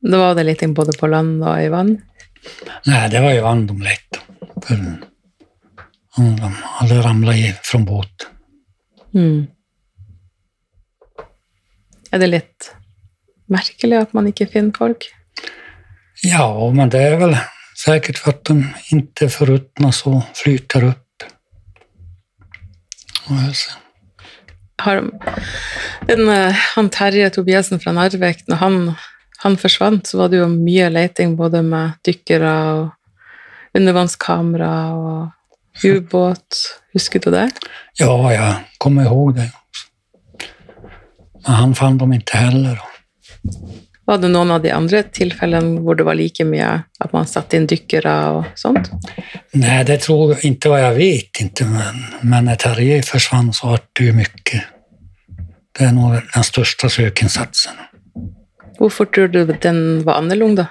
Da 0.00 0.18
var 0.18 0.34
det 0.34 0.42
leiting 0.42 0.74
både 0.74 0.92
på 0.98 1.06
land 1.06 1.44
og 1.44 1.62
i 1.62 1.68
vann? 1.68 2.00
Nej, 2.86 3.10
det 3.10 3.20
var 3.20 3.32
i 3.32 3.40
vann 3.40 3.66
de 3.66 3.82
letade. 3.82 4.22
De, 4.68 4.96
hadde 6.62 7.38
i, 7.38 7.54
från 7.62 7.84
båten. 7.84 8.28
Mm. 9.14 9.46
Er 12.16 12.22
det 12.22 12.30
litt 12.32 12.70
merkelig 13.52 13.98
at 14.00 14.14
man 14.16 14.30
ikke 14.30 14.46
finner 14.48 14.72
folk? 14.72 15.04
Ja, 16.24 16.48
men 16.72 16.88
det 16.88 17.02
er 17.04 17.18
vel 17.20 17.34
säkert 17.76 18.18
för 18.18 18.30
att 18.30 18.44
de 18.44 18.68
inte 18.90 19.28
förruttnas 19.28 19.96
så 19.96 20.22
flyter 20.34 20.84
upp. 20.84 21.24
Har, 24.78 25.02
den, 26.06 26.28
eh, 26.28 26.54
han 26.74 26.88
Terje 26.88 27.30
Tobiassen 27.30 27.80
fra 27.80 27.92
Narvik, 27.92 28.48
når 28.48 28.56
han, 28.56 28.94
han 29.38 29.56
forsvant, 29.56 30.06
så 30.06 30.18
var 30.18 30.32
det 30.32 30.40
jo 30.40 30.48
mye 30.48 30.88
leiting 30.88 31.36
både 31.36 31.60
med 31.62 31.98
dykkere 32.06 32.54
og 32.72 33.76
undervannskamera 33.76 34.72
og 34.96 35.84
ubåt. 35.84 36.64
Husker 36.96 37.20
du 37.20 37.30
det? 37.34 37.50
Ja, 38.00 38.16
jeg 38.32 38.54
kommer 38.78 39.04
ihåg 39.04 39.36
det. 39.36 39.50
Men 41.46 41.58
han 41.60 41.74
fant 41.78 42.00
dem 42.00 42.12
ikke 42.16 42.38
heller. 42.48 42.80
Var 44.06 44.20
det 44.22 44.28
noen 44.30 44.52
av 44.54 44.62
de 44.62 44.70
andre 44.70 45.00
tilfellene 45.10 45.80
hvor 45.82 45.96
det 45.98 46.04
var 46.06 46.14
like 46.18 46.44
mye 46.46 46.68
at 47.02 47.14
man 47.14 47.26
satte 47.26 47.58
inn 47.58 47.66
dykkere 47.66 48.14
og 48.36 48.52
sånt? 48.58 48.92
Nei, 49.58 49.80
det 49.88 49.98
tror 50.04 50.36
jeg 50.36 50.52
ikke, 50.52 50.70
vad 50.70 50.82
jeg 50.84 50.96
vet 51.00 51.40
ikke, 51.42 51.66
men, 51.70 52.04
men 52.22 52.44
när 52.44 52.56
Terje 52.56 53.02
forsvant, 53.02 53.56
så 53.56 53.72
var 53.72 53.82
det 53.98 54.06
jo 54.06 54.14
mye. 54.14 54.62
Det 55.76 55.88
er 55.88 55.92
nog 55.92 56.20
den 56.22 56.46
største 56.46 56.88
søkeinnsatsen. 56.90 57.82
Hvorfor 58.78 59.10
tror 59.10 59.28
du 59.28 59.42
den 59.46 60.04
var 60.06 60.20
annerledes, 60.20 60.56
da? 60.62 60.66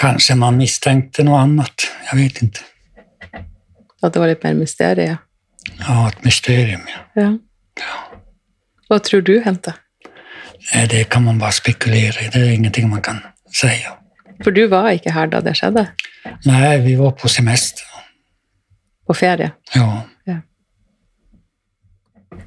Kanskje 0.00 0.34
man 0.40 0.58
misstänkte 0.58 1.22
noe 1.24 1.38
annet. 1.44 1.86
Jeg 2.10 2.18
vet 2.18 2.42
ikke. 2.42 2.66
At 4.02 4.14
det 4.14 4.22
var 4.22 4.32
litt 4.32 4.44
mer 4.44 4.56
mysterie? 4.58 5.18
Ja, 5.78 5.96
et 6.08 6.24
mysterium. 6.24 6.82
ja. 6.90 7.04
Ja. 7.22 7.32
Ja. 7.78 8.09
Hva 8.90 8.98
tror 8.98 9.22
du 9.22 9.36
hendte? 9.44 9.76
Det 10.90 11.04
kan 11.10 11.22
man 11.24 11.38
bare 11.38 11.54
spekulere 11.54 12.24
i, 12.26 12.28
det 12.34 12.40
er 12.42 12.52
ingenting 12.52 12.88
man 12.90 13.02
kan 13.02 13.20
si. 13.54 13.70
For 14.44 14.50
du 14.50 14.64
var 14.72 14.90
ikke 14.96 15.12
her 15.14 15.30
da 15.30 15.40
det 15.44 15.54
skjedde? 15.58 15.86
Nei, 16.48 16.78
vi 16.84 16.96
var 16.98 17.14
på 17.16 17.28
semester. 17.30 17.86
På 19.06 19.14
ferie? 19.14 19.52
Ja, 19.74 20.02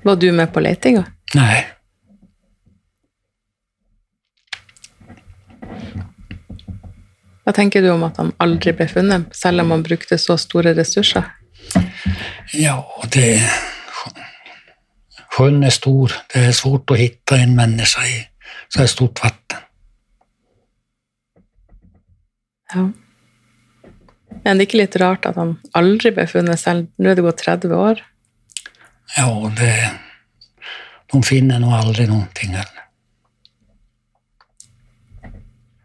Var 0.04 0.16
du 0.16 0.32
med 0.32 0.52
på 0.54 0.60
letinga? 0.60 1.06
Nei. 1.36 1.64
Hva 7.44 7.54
tenker 7.56 7.84
du 7.84 7.90
om 7.92 8.04
at 8.08 8.20
han 8.20 8.34
aldri 8.44 8.74
ble 8.76 8.88
funnet, 8.92 9.32
selv 9.36 9.64
om 9.64 9.72
han 9.72 9.84
brukte 9.84 10.20
så 10.20 10.36
store 10.40 10.76
ressurser? 10.76 11.24
Ja, 12.56 12.82
det... 13.16 13.38
Sjön 15.34 15.64
är 15.64 15.70
stor. 15.70 16.12
Det 16.34 16.40
är 16.40 16.52
svårt 16.52 16.92
att 16.92 16.98
hitta 16.98 17.38
en 17.38 17.56
människa 17.56 18.06
i 18.06 18.28
så 18.68 18.80
här 18.80 18.88
stort 18.88 19.24
vatten. 19.24 19.60
Ja. 22.74 22.92
Men 24.44 24.58
det 24.58 24.64
er 24.64 24.68
ikke 24.68 24.78
litt 24.82 24.96
rart 25.02 25.26
at 25.26 25.38
han 25.40 25.56
aldri 25.78 26.12
ble 26.14 26.26
funnet 26.28 26.60
selv? 26.60 26.90
Nå 26.98 27.10
er 27.10 27.18
det 27.18 27.26
gått 27.26 27.42
30 27.46 27.74
år. 27.78 28.02
Ja, 29.18 29.52
det... 29.58 29.74
De 31.14 31.22
finner 31.24 31.60
nog 31.60 31.74
aldrig 31.74 32.08
någonting 32.10 32.56
heller. 32.58 32.84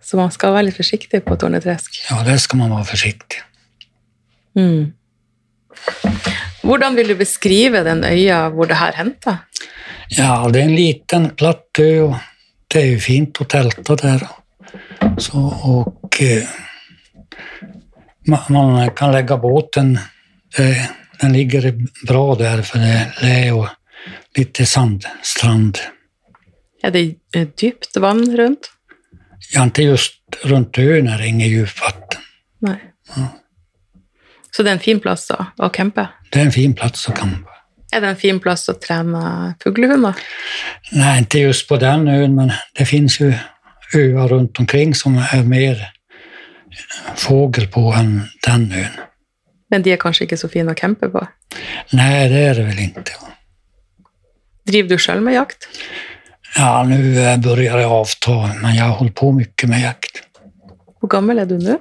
Så 0.01 0.17
man 0.17 0.33
skal 0.33 0.55
være 0.57 0.71
litt 0.71 0.77
forsiktig 0.77 1.21
på 1.25 1.37
Torneträsk. 1.37 1.99
Ja, 2.11 2.23
det 2.25 2.39
ska 2.39 2.57
man 2.57 2.71
vara 2.71 2.85
försiktig. 2.85 3.43
Mm. 4.57 4.93
Hvordan 6.63 6.97
vil 6.99 7.13
du 7.13 7.19
beskrive 7.19 7.85
den 7.87 8.03
øya 8.05 8.49
hvor 8.55 8.69
det 8.71 8.81
her 8.81 8.97
hendte? 8.99 9.39
Ja, 10.11 10.49
det 10.51 10.61
er 10.61 10.69
en 10.69 10.77
liten 10.77 11.31
platt 11.39 11.81
ø, 11.81 11.91
og 12.09 12.17
det 12.73 12.83
er 12.83 12.91
jo 12.95 13.03
fint 13.03 13.41
å 13.41 13.47
telte 13.49 13.97
der. 14.01 14.25
Så, 15.23 15.39
og 15.39 16.19
eh, 16.21 16.49
man, 18.29 18.79
kan 18.97 19.13
legge 19.15 19.39
båten, 19.41 19.97
den 21.21 21.33
ligger 21.33 21.71
bra 22.07 22.25
der, 22.39 22.63
for 22.67 22.83
det 22.83 23.31
er 23.31 23.47
jo 23.51 23.63
litt 24.39 24.61
sandstrand. 24.69 25.81
Er 26.85 26.95
det 26.95 27.05
eh, 27.35 27.49
dypt 27.59 27.99
vann 27.99 28.25
rundt? 28.39 28.71
Ja, 29.55 29.65
ikke 29.67 29.89
just 29.89 30.39
rundt 30.47 30.79
øen 30.79 31.09
er 31.11 31.21
det 31.21 31.33
inget 31.33 31.55
djupvatten. 31.55 32.25
Nei. 32.67 32.79
Så 34.55 34.65
det 34.65 34.73
er 34.73 34.79
en 34.79 34.85
fin 34.85 35.01
plass 35.03 35.29
å, 35.35 35.39
å 35.59 35.69
campe? 35.75 36.09
Det 36.33 36.41
er 36.41 36.49
en 36.49 36.55
fin 36.55 36.75
plass 36.77 37.09
å 37.11 37.15
campe. 37.17 37.55
Er 37.93 38.03
det 38.05 38.11
en 38.13 38.21
fin 38.21 38.39
plass 38.41 38.67
å 38.69 38.75
trene 38.77 39.55
fuglehunder? 39.63 40.19
Nei, 40.93 41.15
ikke 41.23 41.47
just 41.47 41.65
på 41.71 41.79
den 41.81 42.05
øen, 42.13 42.35
men 42.37 42.53
det 42.77 42.85
fins 42.89 43.17
jo 43.21 43.31
øer 43.97 44.29
rundt 44.29 44.61
omkring 44.61 44.93
som 44.97 45.17
er 45.23 45.47
mer 45.49 45.81
fågel 47.17 47.69
på 47.73 47.87
enn 47.97 48.19
den 48.45 48.69
øen. 48.77 48.99
Men 49.73 49.85
de 49.85 49.93
er 49.93 50.01
kanskje 50.01 50.27
ikke 50.27 50.41
så 50.41 50.51
fine 50.53 50.73
å 50.73 50.77
campe 50.77 51.09
på? 51.13 51.23
Nei, 51.97 52.29
det 52.33 52.45
er 52.51 52.61
det 52.61 52.67
vel 52.69 52.85
ikke. 52.87 53.17
Driver 54.69 54.93
du 54.93 55.01
sjøl 55.01 55.25
med 55.25 55.37
jakt? 55.37 55.69
Ja, 56.57 56.83
nå 56.85 56.97
begynner 56.97 57.61
jeg 57.61 57.89
å 57.89 58.01
avta, 58.03 58.37
men 58.61 58.75
jeg 58.77 58.85
har 58.85 58.97
hållit 59.01 59.17
på 59.17 59.33
mye 59.37 59.71
med 59.71 59.85
jakt. 59.85 60.23
Hvor 60.99 61.13
gammel 61.13 61.41
er 61.41 61.49
du 61.49 61.57
nå? 61.61 61.77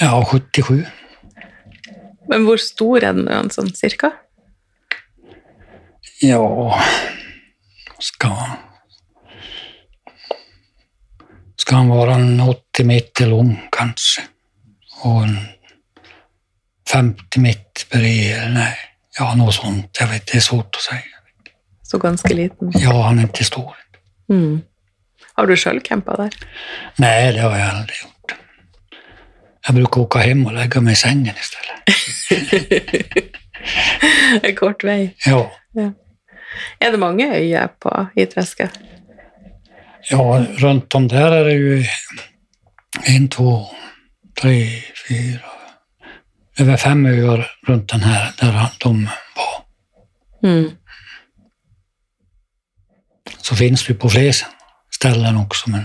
Ja, 0.00 0.12
77. 0.22 0.84
Men 2.30 2.46
hvor 2.46 2.60
stor 2.60 3.04
er 3.04 3.16
den 3.16 3.28
øen, 3.30 3.50
sånn 3.54 3.72
cirka? 3.76 4.12
Ja, 6.22 6.40
Skal 8.00 8.36
Skal 11.56 11.76
han 11.82 11.90
være 11.90 12.14
en 12.20 12.40
80 12.40 12.86
meter 12.86 13.30
lang, 13.30 13.52
kanskje. 13.74 14.22
Og 15.08 15.24
en 15.24 15.38
50 16.86 17.42
meter 17.42 17.88
bred? 17.90 18.36
eller 18.36 18.54
nei, 18.54 18.74
ja, 19.18 19.32
noe 19.34 19.52
sånt. 19.54 19.90
Jeg 19.98 20.12
vet, 20.12 20.26
det 20.30 20.38
er 20.38 20.44
svårt 20.46 20.78
å 20.78 20.84
si. 20.84 20.98
Så 21.86 21.98
ganske 22.02 22.34
liten. 22.34 22.70
Ja, 22.78 22.94
han 23.08 23.18
er 23.22 23.30
ikke 23.30 23.46
stor. 23.46 23.74
Mm. 24.30 24.62
Har 25.36 25.46
du 25.46 25.56
sjøl 25.58 25.82
campa 25.84 26.16
der? 26.18 26.36
Nei, 27.02 27.32
det 27.34 27.42
har 27.42 27.56
jeg 27.58 27.72
aldri 27.72 27.98
gjort. 28.02 28.15
Jeg 29.66 29.74
bruker 29.74 30.00
å 30.04 30.08
gå 30.10 30.22
hjem 30.22 30.46
og 30.46 30.54
legge 30.54 30.80
meg 30.80 30.94
i 30.94 31.00
sengen 31.00 31.34
i 31.34 31.46
stedet. 31.50 31.76
En 34.46 34.52
kort 34.54 34.84
vei. 34.86 35.10
Ja. 35.26 35.40
Er 36.78 36.92
det 36.92 36.98
mange 37.02 37.26
øyer 37.34 37.72
på, 37.82 37.90
Hvitveske? 38.14 38.68
ja, 40.10 40.46
rundt 40.62 40.94
om 40.94 41.08
der 41.08 41.32
er 41.32 41.44
det 41.44 41.54
jo 41.56 41.82
en, 43.06 43.28
två, 43.28 43.66
tre, 44.38 44.54
fire 45.06 45.38
Over 46.60 46.76
fem 46.76 47.06
øyer 47.06 47.42
rundt 47.68 47.92
den 47.92 48.00
her 48.00 48.32
der 48.40 48.52
de 48.84 49.08
var. 49.36 49.66
Mm. 50.42 50.70
Så 53.42 53.56
finnes 53.56 53.84
det 53.84 53.94
på 53.94 54.08
flere 54.08 54.32
ställen 54.94 55.36
också, 55.36 55.70
men 55.70 55.84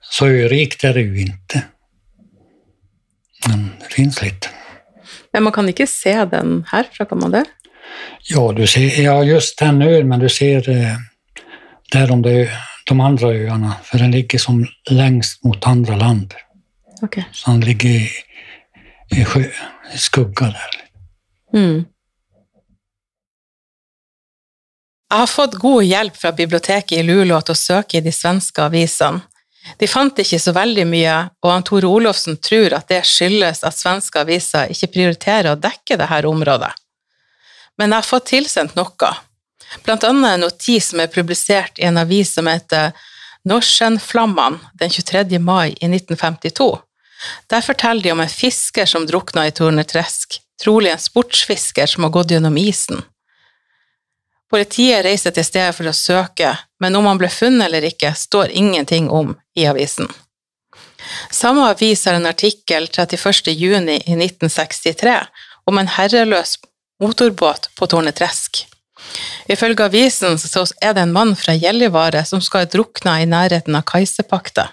så 0.00 0.26
örikt 0.26 0.84
är 0.84 0.94
det 0.94 1.00
ju 1.00 1.20
inte. 1.20 1.62
Men 3.48 3.70
det 3.80 3.92
finns 3.94 4.22
litt. 4.22 4.48
Men 5.32 5.46
man 5.46 5.52
kan 5.52 5.68
ikke 5.68 5.86
se 5.88 6.14
den 6.30 6.62
herfra, 6.70 7.06
kan 7.08 7.20
man 7.20 7.34
det? 7.34 7.44
Ja, 8.28 8.52
du 8.52 8.66
ser, 8.66 9.00
ja 9.02 9.16
just 9.24 9.58
den 9.58 9.82
ön, 9.82 10.08
men 10.08 10.20
du 10.20 10.28
ser 10.28 10.68
eh, 10.70 10.96
der 11.92 12.12
om 12.12 12.22
de, 12.22 12.48
de 12.88 13.00
andre 13.00 13.32
øyene. 13.32 13.74
For 13.84 13.98
den 13.98 14.10
ligger 14.10 14.38
som 14.38 14.64
lengst 14.90 15.44
mot 15.44 15.66
andre 15.66 15.98
land. 15.98 16.34
Okay. 17.02 17.24
Så 17.32 17.50
den 17.50 17.60
ligger 17.60 17.90
i, 17.90 18.08
i, 19.10 19.24
sjø, 19.24 19.48
i 19.94 19.98
skugga 19.98 20.52
der. 20.54 20.78
Mm. 21.54 21.84
Jeg 25.12 25.20
har 25.20 25.28
fått 25.28 25.58
god 25.60 25.82
hjelp 25.84 26.14
fra 26.16 26.30
biblioteket 26.32 26.94
i 26.96 27.02
Luleå 27.04 27.42
til 27.44 27.52
å 27.52 27.60
søke 27.60 27.98
i 27.98 28.04
de 28.04 28.12
svenske 28.14 28.62
avisene. 28.64 29.26
De 29.78 29.86
fant 29.86 30.18
ikke 30.18 30.40
så 30.42 30.52
veldig 30.54 30.84
mye, 30.90 31.16
og 31.42 31.50
han 31.50 31.64
Tore 31.66 31.88
Olofsen 31.90 32.38
tror 32.42 32.74
at 32.76 32.88
det 32.90 33.02
skyldes 33.06 33.62
at 33.66 33.78
svenske 33.78 34.20
aviser 34.20 34.72
ikke 34.74 34.90
prioriterer 34.96 35.52
å 35.52 35.60
dekke 35.60 35.98
dette 36.00 36.22
området. 36.28 36.72
Men 37.78 37.92
jeg 37.92 38.02
har 38.02 38.08
fått 38.08 38.28
tilsendt 38.32 38.76
noe, 38.76 39.12
blant 39.86 40.04
annet 40.04 40.34
en 40.34 40.44
notis 40.44 40.90
som 40.90 41.00
er 41.00 41.12
publisert 41.12 41.78
i 41.78 41.86
en 41.88 42.00
avis 42.02 42.34
som 42.36 42.50
heter 42.50 42.92
Norsenflamman 43.48 44.58
den 44.78 44.90
23. 44.90 45.38
mai 45.38 45.72
i 45.80 45.88
1952. 45.88 46.68
Der 47.50 47.62
forteller 47.62 48.02
de 48.02 48.12
om 48.12 48.20
en 48.20 48.30
fisker 48.30 48.86
som 48.86 49.06
drukna 49.06 49.46
i 49.46 49.54
Tornetresk, 49.54 50.40
trolig 50.62 50.92
en 50.92 51.02
sportsfisker 51.02 51.86
som 51.90 52.06
har 52.06 52.14
gått 52.14 52.34
gjennom 52.34 52.58
isen. 52.58 53.02
Politiet 54.52 55.04
reiser 55.06 55.32
til 55.32 55.46
stedet 55.48 55.72
for 55.72 55.88
å 55.88 55.94
søke, 55.96 56.50
men 56.82 56.96
om 56.98 57.06
han 57.08 57.20
ble 57.20 57.30
funnet 57.32 57.70
eller 57.70 57.86
ikke, 57.88 58.12
står 58.12 58.52
ingenting 58.52 59.08
om 59.08 59.32
i 59.56 59.64
avisen. 59.70 60.10
Samme 61.32 61.64
avis 61.70 62.04
har 62.06 62.18
en 62.18 62.28
artikkel 62.28 62.88
31. 62.88 63.54
juni 63.56 63.96
1963 64.04 65.16
om 65.70 65.80
en 65.80 65.88
herreløs 65.96 66.58
motorbåt 67.02 67.70
på 67.78 67.88
Tornetresk. 67.88 68.66
Ifølge 69.50 69.88
avisen 69.88 70.36
er 70.36 70.94
det 70.94 71.02
en 71.02 71.16
mann 71.16 71.34
fra 71.36 71.56
Gjellivare 71.56 72.24
som 72.28 72.44
skal 72.44 72.66
ha 72.66 72.70
drukna 72.70 73.18
i 73.22 73.26
nærheten 73.26 73.74
av 73.74 73.88
Kaisepakta. 73.88 74.68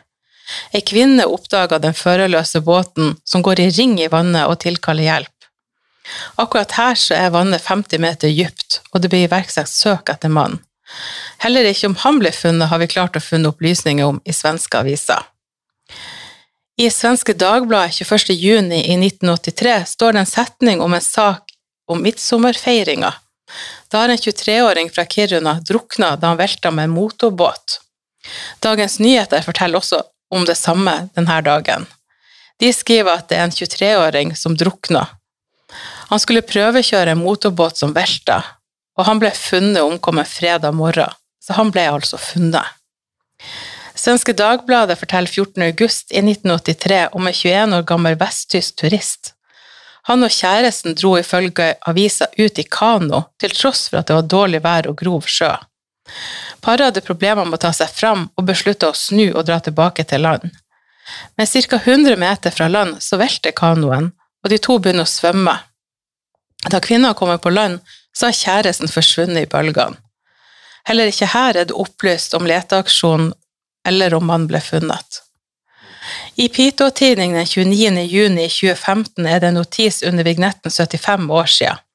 Ei 0.73 0.81
kvinne 0.81 1.25
oppdaga 1.29 1.79
den 1.79 1.95
førerløse 1.95 2.61
båten 2.65 3.15
som 3.23 3.41
går 3.45 3.63
i 3.63 3.69
ring 3.79 3.99
i 4.01 4.11
vannet 4.11 4.49
og 4.49 4.59
tilkaller 4.63 5.07
hjelp. 5.07 5.38
Akkurat 6.41 6.71
her 6.77 6.97
så 6.97 7.17
er 7.17 7.33
vannet 7.33 7.65
50 7.65 8.01
meter 8.01 8.31
dypt, 8.33 8.81
og 8.93 9.03
det 9.03 9.11
blir 9.11 9.27
iverksatt 9.27 9.69
søk 9.69 10.09
etter 10.13 10.31
mannen. 10.33 10.61
Heller 11.43 11.67
ikke 11.69 11.91
om 11.91 11.99
han 12.01 12.17
ble 12.21 12.31
funnet, 12.33 12.69
har 12.71 12.81
vi 12.81 12.89
klart 12.89 13.17
å 13.17 13.21
funne 13.21 13.51
opplysninger 13.51 14.07
om 14.09 14.17
i 14.25 14.33
svenske 14.33 14.79
aviser. 14.79 15.21
I 16.79 16.87
Svenske 16.89 17.33
Dagbladet 17.35 17.93
21. 17.99 18.33
juni 18.39 18.79
i 18.87 18.95
1983 18.95 19.73
står 19.85 20.15
det 20.15 20.21
en 20.23 20.29
setning 20.29 20.81
om 20.81 20.93
en 20.95 21.03
sak 21.03 21.51
om 21.91 21.99
midtsommerfeiringa. 22.01 23.11
Da 23.91 23.97
har 23.97 24.09
en 24.09 24.17
23-åring 24.17 24.89
fra 24.89 25.05
Kiruna 25.05 25.57
drukna 25.67 26.13
da 26.15 26.31
han 26.31 26.39
velta 26.39 26.71
med 26.71 26.87
en 26.87 26.95
motorbåt. 26.95 27.81
Dagens 28.63 28.99
Nyheter 28.99 29.41
forteller 29.41 29.81
også 29.81 30.01
om 30.31 30.45
det 30.45 30.55
samme 30.55 31.09
denne 31.15 31.41
dagen. 31.41 31.87
De 32.59 32.71
skriver 32.73 33.11
at 33.17 33.27
det 33.27 33.39
er 33.39 33.47
en 33.47 33.55
23-åring 33.55 34.35
som 34.39 34.55
drukna. 34.57 35.07
Han 36.09 36.21
skulle 36.21 36.45
prøvekjøre 36.45 37.13
en 37.13 37.21
motorbåt 37.21 37.77
som 37.81 37.93
velta, 37.93 38.41
og 38.97 39.05
han 39.05 39.21
ble 39.21 39.31
funnet 39.35 39.83
omkommet 39.83 40.29
fredag 40.29 40.73
morgen, 40.75 41.13
så 41.43 41.57
han 41.59 41.71
ble 41.73 41.85
altså 41.91 42.17
funnet. 42.21 42.65
Svenske 43.99 44.33
Dagbladet 44.33 44.95
forteller 44.99 45.27
14. 45.27 45.63
august 45.63 46.11
i 46.11 46.21
1983 46.23 47.01
om 47.11 47.27
en 47.27 47.35
21 47.35 47.75
år 47.77 47.85
gammel 47.87 48.15
vesttysk 48.19 48.79
turist. 48.79 49.33
Han 50.07 50.23
og 50.23 50.31
kjæresten 50.33 50.95
dro 50.97 51.17
ifølge 51.19 51.73
avisa 51.87 52.29
ut 52.39 52.59
i 52.59 52.65
kano, 52.65 53.25
til 53.37 53.53
tross 53.53 53.89
for 53.89 53.99
at 53.99 54.07
det 54.09 54.15
var 54.15 54.29
dårlig 54.31 54.63
vær 54.63 54.87
og 54.89 54.97
grov 55.03 55.27
sjø. 55.27 55.51
Paret 56.63 56.87
hadde 56.87 57.05
problemer 57.05 57.45
med 57.45 57.59
å 57.59 57.63
ta 57.67 57.73
seg 57.75 57.91
fram 57.93 58.25
og 58.33 58.47
beslutta 58.47 58.89
å 58.89 58.97
snu 58.97 59.27
og 59.27 59.43
dra 59.45 59.59
tilbake 59.61 60.07
til 60.09 60.23
land. 60.25 60.47
Men 61.37 61.47
ca. 61.47 61.77
100 61.77 62.17
meter 62.17 62.55
fra 62.55 62.67
land 62.71 62.97
så 63.03 63.19
velter 63.19 63.53
kanoen, 63.55 64.11
og 64.43 64.49
de 64.49 64.57
to 64.57 64.79
begynner 64.79 65.05
å 65.05 65.11
svømme. 65.11 65.57
Da 66.67 66.79
kvinna 66.83 67.13
kommer 67.13 67.37
på 67.37 67.49
land, 67.49 67.79
så 68.11 68.27
har 68.27 68.35
kjæresten 68.35 68.91
forsvunnet 68.91 69.45
i 69.45 69.49
bølgene. 69.49 69.95
Heller 70.87 71.11
ikke 71.11 71.29
her 71.29 71.57
er 71.57 71.67
det 71.69 71.77
opplyst 71.77 72.33
om 72.33 72.47
leteaksjonen 72.49 73.33
eller 73.87 74.13
om 74.17 74.29
han 74.31 74.47
ble 74.49 74.61
funnet. 74.63 75.21
I 76.35 76.47
Piteå-tidningen 76.49 77.37
den 77.37 77.45
29. 77.45 78.03
juni 78.09 78.47
2015 78.49 79.27
er 79.27 79.39
det 79.39 79.51
en 79.51 79.59
notis 79.59 80.01
under 80.07 80.25
vignetten 80.25 80.71
75 80.71 81.29
år 81.29 81.51
siden. 81.51 81.85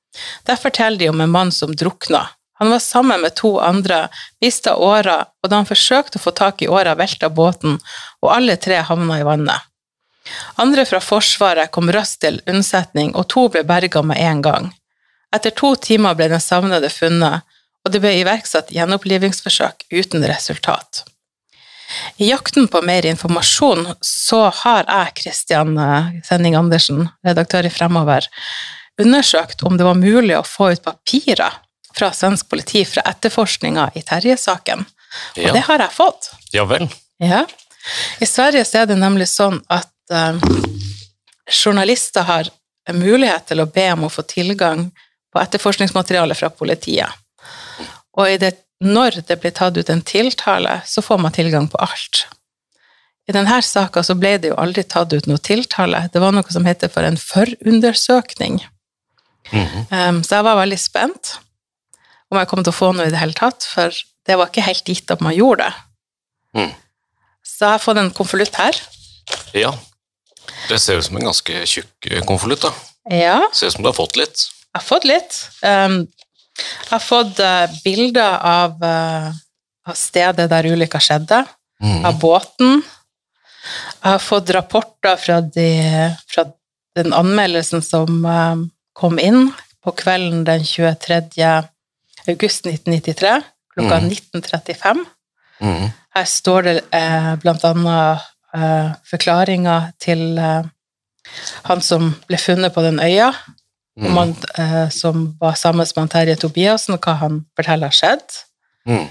Der 0.46 0.61
forteller 0.61 0.98
de 0.98 1.09
om 1.11 1.20
en 1.20 1.33
mann 1.33 1.53
som 1.53 1.74
drukna. 1.74 2.29
Han 2.61 2.70
var 2.70 2.79
sammen 2.79 3.20
med 3.20 3.35
to 3.35 3.57
andre, 3.59 4.09
mista 4.40 4.77
åra, 4.77 5.24
og 5.42 5.50
da 5.50 5.59
han 5.59 5.66
forsøkte 5.66 6.20
å 6.20 6.22
få 6.22 6.31
tak 6.38 6.62
i 6.62 6.68
åra, 6.70 6.94
velta 6.94 7.29
båten, 7.29 7.81
og 8.22 8.31
alle 8.31 8.55
tre 8.57 8.79
havna 8.87 9.18
i 9.18 9.27
vannet. 9.27 9.66
Andre 10.56 10.84
fra 10.88 11.00
Forsvaret 11.04 11.70
kom 11.74 11.90
raskt 11.92 12.20
til 12.24 12.40
unnsetning, 12.50 13.14
og 13.14 13.28
to 13.28 13.48
ble 13.52 13.64
berga 13.68 14.02
med 14.02 14.20
en 14.20 14.42
gang. 14.42 14.70
Etter 15.34 15.50
to 15.50 15.74
timer 15.76 16.14
ble 16.14 16.28
den 16.32 16.40
savnede 16.40 16.88
funnet, 16.92 17.42
og 17.84 17.92
det 17.92 18.00
ble 18.00 18.14
iverksatt 18.22 18.70
gjenopplivningsforsøk 18.72 19.84
uten 19.92 20.24
resultat. 20.30 21.02
I 22.16 22.30
jakten 22.30 22.68
på 22.72 22.80
mer 22.82 23.04
informasjon 23.06 23.90
så 24.00 24.46
har 24.62 24.87
jeg, 24.88 25.12
Kristian 25.20 25.76
Sending 26.24 26.56
Andersen, 26.56 27.08
redaktør 27.26 27.68
i 27.68 27.70
Fremover, 27.74 28.24
undersøkt 29.00 29.62
om 29.66 29.76
det 29.76 29.84
var 29.87 29.98
mulig 29.98 30.37
å 30.38 30.46
få 30.46 30.72
ut 30.72 30.82
papirer 30.87 31.60
fra 31.94 32.08
svensk 32.14 32.48
politi 32.50 32.82
fra 32.88 33.04
etterforskninga 33.12 33.90
i 33.94 34.02
Terje-saken. 34.02 34.87
Og 35.37 35.42
Ja. 35.44 35.52
det 35.52 35.62
har 35.68 35.78
jeg 35.78 35.92
fått. 35.94 36.30
Ja 36.52 36.64
vel. 36.64 36.88
Ja. 37.20 37.44
I 38.20 38.26
Sverige 38.26 38.64
så 38.64 38.80
er 38.82 38.87
det 38.87 38.96
nemlig 38.98 39.28
sånn 39.28 39.60
at 39.70 39.88
eh, 40.12 40.36
journalister 41.48 42.26
har 42.28 42.50
mulighet 42.92 43.48
til 43.48 43.62
å 43.62 43.70
be 43.70 43.86
om 43.94 44.06
å 44.06 44.12
få 44.12 44.24
tilgang 44.28 44.88
på 45.32 45.40
etterforskningsmateriale 45.42 46.36
fra 46.38 46.50
politiet. 46.50 47.10
Og 48.14 48.30
i 48.30 48.38
det, 48.38 48.52
når 48.84 49.22
det 49.26 49.38
blir 49.42 49.54
tatt 49.54 49.76
ut 49.76 49.90
en 49.90 50.04
tiltale, 50.04 50.80
så 50.86 51.02
får 51.02 51.20
man 51.22 51.34
tilgang 51.34 51.66
på 51.70 51.80
alt. 51.82 52.26
I 53.24 53.32
denne 53.32 53.60
saka 53.64 54.02
så 54.04 54.14
ble 54.20 54.36
det 54.38 54.50
jo 54.52 54.58
aldri 54.60 54.84
tatt 54.84 55.12
ut 55.14 55.26
noe 55.26 55.40
tiltale. 55.40 56.04
Det 56.12 56.20
var 56.20 56.34
noe 56.36 56.52
som 56.52 56.66
heter 56.68 56.92
for 56.92 57.06
en 57.08 57.16
forundersøkning. 57.20 58.60
Um, 59.52 60.20
så 60.24 60.38
jeg 60.38 60.46
var 60.46 60.60
veldig 60.60 60.78
spent 60.80 61.34
om 62.32 62.38
jeg 62.40 62.48
kom 62.50 62.62
til 62.64 62.72
å 62.72 62.76
få 62.76 62.92
noe 62.96 63.08
i 63.08 63.12
det 63.12 63.20
hele 63.20 63.36
tatt, 63.36 63.64
for 63.68 63.92
det 64.26 64.36
var 64.40 64.50
ikke 64.50 64.64
helt 64.66 64.88
gitt 64.88 65.10
at 65.12 65.22
man 65.24 65.36
gjorde 65.36 65.68
det. 65.68 65.74
Mm. 66.58 66.72
Så 67.44 67.66
jeg 67.66 67.76
har 67.76 67.82
fått 67.82 68.00
en 68.00 68.14
konvolutt 68.16 68.56
her. 68.58 68.78
Ja. 69.56 69.74
Det 70.68 70.78
ser 70.80 70.98
ut 70.98 71.07
som 71.07 71.16
en 71.18 71.28
ganske 71.30 71.64
tjukk 71.68 72.11
eh, 72.11 72.24
konvolutt, 72.26 72.66
da. 72.66 72.72
Ja, 73.12 73.38
Ser 73.52 73.68
ut 73.68 73.76
som 73.76 73.85
du 73.85 73.90
har 73.90 73.96
fått 73.96 74.16
litt. 74.16 74.46
jeg 74.72 74.80
har 74.80 74.87
fått 74.87 75.04
litt. 75.04 75.40
Um, 75.62 75.98
jeg 76.57 76.90
har 76.90 77.02
fått 77.04 77.40
uh, 77.42 77.66
bilder 77.85 78.38
av, 78.38 78.78
uh, 78.83 79.28
av 79.90 79.98
stedet 79.98 80.48
der 80.50 80.70
ulykka 80.70 81.00
skjedde, 81.02 81.44
mm. 81.83 82.04
av 82.09 82.18
båten. 82.22 82.83
Jeg 84.00 84.09
har 84.09 84.22
fått 84.22 84.50
rapporter 84.57 85.20
fra, 85.20 85.40
de, 85.40 85.68
fra 86.30 86.46
den 86.96 87.12
anmeldelsen 87.12 87.85
som 87.85 88.24
uh, 88.24 88.57
kom 88.96 89.18
inn 89.18 89.50
på 89.85 89.92
kvelden 90.00 90.44
den 90.48 90.64
23. 90.64 91.20
august 92.26 92.66
1993, 92.66 93.42
klokka 93.74 94.00
mm. 94.00 94.11
19.35. 94.11 95.04
Mm. 95.61 95.90
Her 96.14 96.24
står 96.24 96.66
det 96.66 96.74
eh, 96.94 97.35
blant 97.42 97.64
annet 97.66 98.24
eh, 98.56 98.94
forklaringer 99.08 99.90
til 100.02 100.38
uh, 100.38 100.64
han 101.68 101.82
som 101.84 102.12
ble 102.28 102.38
funnet 102.40 102.74
på 102.74 102.84
den 102.84 103.00
øya, 103.02 103.30
mm. 103.98 104.06
om 104.08 104.18
han, 104.20 104.34
eh, 104.60 104.88
som 104.92 105.26
var 105.40 105.56
sammen 105.58 105.86
med 105.96 106.10
Terje 106.12 106.36
Tobiassen, 106.40 106.98
hva 106.98 107.16
han 107.22 107.44
forteller 107.56 107.90
har 107.90 107.98
skjedd. 107.98 108.40
Mm. 108.88 109.06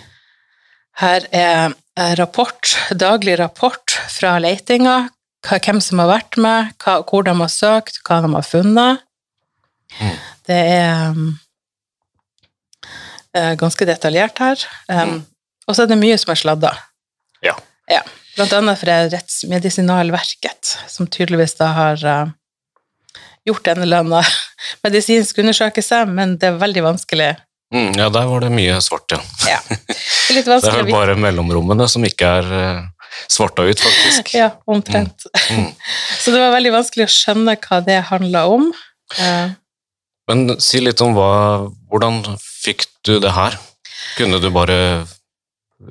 Her 1.01 1.25
er 1.33 1.73
rapport, 2.19 2.75
daglig 2.93 3.39
rapport 3.39 3.97
fra 4.13 4.37
letinga, 4.41 5.09
hvem 5.43 5.81
som 5.81 5.99
har 6.03 6.11
vært 6.11 6.37
med, 6.37 6.73
hva, 6.83 6.99
hvor 7.01 7.25
de 7.25 7.33
har 7.39 7.51
søkt, 7.51 7.99
hva 8.05 8.21
de 8.23 8.29
har 8.35 8.45
funnet. 8.45 9.03
Mm. 9.99 10.15
Det 10.47 10.59
er 10.77 11.17
um, 11.17 11.27
ganske 13.59 13.87
detaljert 13.89 14.39
her. 14.41 14.63
Um, 14.87 15.23
Og 15.67 15.75
så 15.75 15.85
er 15.85 15.91
det 15.91 15.99
mye 15.99 16.17
som 16.19 16.33
er 16.33 16.39
sladda. 16.39 16.73
Ja. 17.43 17.55
Ja. 17.91 18.01
Blant 18.33 18.53
annet 18.57 18.79
fra 18.81 18.95
Rettsmedisinalverket, 19.13 20.77
som 20.89 21.07
tydeligvis 21.07 21.53
da 21.59 21.69
har 21.75 22.05
eh, 22.05 22.31
gjort 23.45 23.67
en 23.67 23.83
eller 23.85 24.03
annen 24.03 24.23
medisinsk 24.85 25.43
undersøkelse, 25.43 26.05
men 26.09 26.37
det 26.41 26.49
er 26.49 26.61
veldig 26.61 26.85
vanskelig. 26.87 27.33
Mm, 27.73 27.91
ja, 27.97 28.07
der 28.13 28.27
var 28.29 28.43
det 28.45 28.51
mye 28.53 28.77
svart, 28.85 29.13
ja. 29.13 29.21
Ja. 29.49 29.61
Det 30.23 30.39
er 30.39 30.45
Det 30.47 30.69
er 30.69 30.77
vel 30.85 30.93
bare 30.93 31.15
mellomrommene 31.19 31.83
som 31.91 32.05
ikke 32.07 32.27
er 32.39 32.45
uh, 32.47 33.09
svarta 33.29 33.65
ut, 33.67 33.81
faktisk. 33.81 34.29
Ja, 34.41 34.53
omtrent. 34.65 35.25
Mm. 35.51 35.73
Så 36.21 36.31
det 36.31 36.39
var 36.39 36.53
veldig 36.55 36.71
vanskelig 36.77 37.09
å 37.09 37.11
skjønne 37.11 37.57
hva 37.59 37.81
det 37.83 37.97
handla 38.07 38.45
om. 38.49 38.69
Eh, 39.19 39.51
Men 40.31 40.55
si 40.63 40.79
litt 40.79 41.01
om 41.03 41.11
hva 41.17 41.33
Hvordan 41.91 42.23
fikk 42.39 42.87
du 43.05 43.17
det 43.21 43.33
her? 43.35 43.59
Kunne 44.15 44.39
du 44.41 44.47
bare 44.55 44.77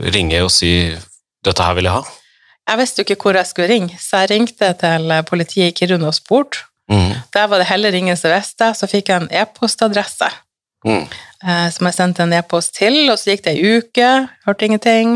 ringe 0.01 0.41
og 0.43 0.51
si 0.51 0.97
'dette 1.45 1.63
her 1.63 1.77
vil 1.77 1.91
jeg 1.91 1.99
ha'? 1.99 2.22
Jeg 2.69 2.79
visste 2.79 3.03
jo 3.03 3.07
ikke 3.09 3.23
hvor 3.27 3.35
jeg 3.37 3.47
skulle 3.51 3.69
ringe, 3.69 3.97
så 4.01 4.23
jeg 4.23 4.31
ringte 4.31 4.69
til 4.79 5.13
politiet 5.29 5.73
i 5.73 5.75
Kiruna 5.81 6.07
og 6.13 6.15
spurte. 6.15 6.59
Mm. 6.91 7.13
Der 7.35 7.47
var 7.51 7.59
det 7.59 7.67
heller 7.67 7.95
ingen 7.95 8.17
som 8.17 8.31
visste, 8.33 8.73
så 8.75 8.87
fikk 8.91 9.09
jeg 9.13 9.23
en 9.23 9.29
e-postadresse 9.43 10.31
Mm. 10.85 11.07
eh, 11.47 11.69
som 11.71 11.87
jeg 11.87 11.95
sendte 11.95 12.23
en 12.25 12.33
e-post 12.35 12.75
til, 12.75 13.11
og 13.11 13.15
så 13.19 13.31
gikk 13.31 13.45
det 13.45 13.53
ei 13.55 13.77
uke, 13.79 14.09
hørte 14.47 14.67
ingenting. 14.67 15.13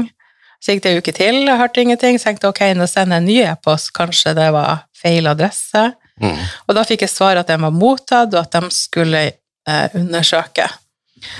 Så 0.63 0.73
gikk 0.73 0.83
det 0.85 0.93
ei 0.93 0.99
uke 1.01 1.13
til, 1.13 1.49
og 1.51 1.59
hørte 1.59 1.83
ingenting, 1.83 2.19
så 2.19 2.29
tenkte 2.29 2.47
jeg 2.47 2.55
ok, 2.55 2.61
nå 2.79 2.87
sender 2.87 3.17
jeg 3.17 3.23
en 3.25 3.27
ny 3.27 3.39
e-post, 3.51 3.91
kanskje 3.93 4.35
det 4.39 4.47
var 4.55 4.85
feil 4.95 5.27
adresse. 5.27 5.83
Mm. 6.23 6.39
Og 6.69 6.75
da 6.79 6.85
fikk 6.87 7.03
jeg 7.03 7.11
svar 7.11 7.37
at 7.43 7.51
den 7.51 7.67
var 7.67 7.75
mottatt, 7.75 8.31
og 8.35 8.41
at 8.47 8.55
de 8.55 8.71
skulle 8.71 9.25
eh, 9.33 9.89
undersøke. 9.99 10.69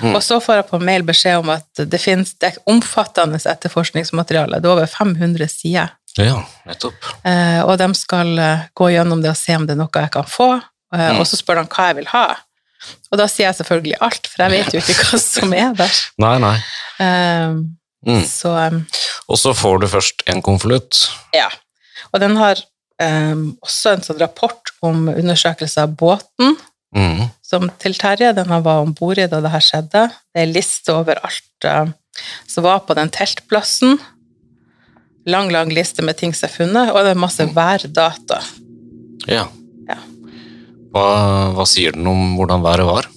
Mm. 0.03 0.15
Og 0.17 0.23
så 0.25 0.39
får 0.41 0.55
jeg 0.61 0.67
på 0.71 0.79
mail 0.83 1.03
beskjed 1.07 1.39
om 1.43 1.51
at 1.53 1.83
det 1.93 2.01
finnes 2.01 2.33
det 2.41 2.49
er 2.55 2.59
omfattende 2.73 3.37
etterforskningsmateriale, 3.39 4.61
det 4.61 4.69
er 4.69 4.73
over 4.73 4.87
500 4.91 5.49
sider. 5.53 5.93
Ja, 6.17 6.39
nettopp. 6.65 6.97
Eh, 7.29 7.61
og 7.67 7.77
de 7.79 7.91
skal 7.95 8.39
eh, 8.41 8.63
gå 8.75 8.89
gjennom 8.95 9.21
det 9.23 9.35
og 9.35 9.37
se 9.37 9.57
om 9.59 9.67
det 9.69 9.75
er 9.77 9.81
noe 9.83 10.01
jeg 10.01 10.11
kan 10.15 10.25
få, 10.25 10.51
eh, 10.95 11.11
Mm. 11.13 11.21
og 11.21 11.27
så 11.29 11.37
spør 11.37 11.61
de 11.61 11.67
hva 11.69 11.89
jeg 11.91 11.97
vil 12.01 12.09
ha. 12.15 12.27
Og 13.13 13.19
da 13.21 13.27
sier 13.29 13.49
jeg 13.51 13.59
selvfølgelig 13.59 13.99
alt, 14.01 14.27
for 14.33 14.45
jeg 14.47 14.51
vet 14.57 14.73
jo 14.75 14.81
ikke 14.81 14.97
hva 15.11 15.19
som 15.21 15.53
er 15.53 15.75
der. 15.77 16.01
Nei, 16.25 16.39
nei. 16.39 16.57
Eh, 17.01 17.59
Mm. 18.07 18.21
Så 18.23 18.53
um, 18.55 18.85
Og 19.29 19.39
så 19.41 19.51
får 19.57 19.81
du 19.83 19.87
først 19.91 20.23
en 20.31 20.41
konvolutt. 20.45 21.09
ja. 21.35 21.49
Og 22.15 22.21
den 22.23 22.37
har 22.37 22.61
um, 23.03 23.57
også 23.67 23.97
en 23.97 24.03
sånn 24.05 24.21
rapport 24.21 24.71
om 24.81 25.09
undersøkelse 25.11 25.83
av 25.83 25.97
båten 25.99 26.55
Mm. 26.97 27.27
som 27.45 27.69
til 27.83 27.95
Terje. 28.01 28.33
Den 28.33 28.49
han 28.49 28.63
var 28.65 28.81
om 28.83 28.95
bord 28.97 29.19
i 29.21 29.27
da 29.29 29.41
det 29.45 29.51
her 29.53 29.61
skjedde. 29.65 30.07
Det 30.35 30.43
er 30.43 30.49
liste 30.49 30.95
over 30.97 31.19
alt 31.23 31.67
uh, 31.69 31.91
som 32.49 32.65
var 32.65 32.81
på 32.89 32.95
den 32.97 33.11
teltplassen. 33.13 33.99
Lang, 35.29 35.51
lang 35.53 35.69
liste 35.75 36.03
med 36.07 36.17
ting 36.17 36.33
som 36.35 36.47
er 36.49 36.55
funnet, 36.55 36.91
og 36.95 37.03
det 37.05 37.11
er 37.13 37.19
masse 37.21 37.45
værdata. 37.55 38.39
Ja. 39.29 39.45
Ja. 39.91 39.97
Hva, 40.95 41.07
hva 41.57 41.67
sier 41.69 41.93
den 41.99 42.07
om 42.09 42.37
hvordan 42.39 42.63
været 42.65 42.87
var? 42.89 43.09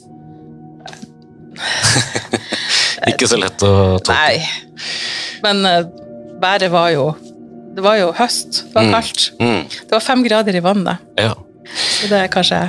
Ikke 3.10 3.28
så 3.30 3.38
lett 3.40 3.62
å 3.64 3.72
tolke. 4.04 4.18
Nei. 4.18 4.44
Men 5.46 5.64
uh, 5.66 5.88
været 6.44 6.72
var 6.74 6.90
jo 6.94 7.10
Det 7.76 7.84
var 7.86 7.96
jo 8.00 8.10
høst. 8.18 8.64
Det 8.66 8.74
var 8.76 8.84
Mm. 8.84 8.92
kaldt. 8.98 9.26
Mm. 9.40 9.62
Det 9.70 9.92
var 9.94 10.02
fem 10.04 10.24
grader 10.26 10.56
i 10.58 10.60
vannet. 10.66 10.98
Ja. 11.16 11.34
Så 11.70 12.08
det 12.10 12.18
er 12.18 12.28
kanskje 12.34 12.60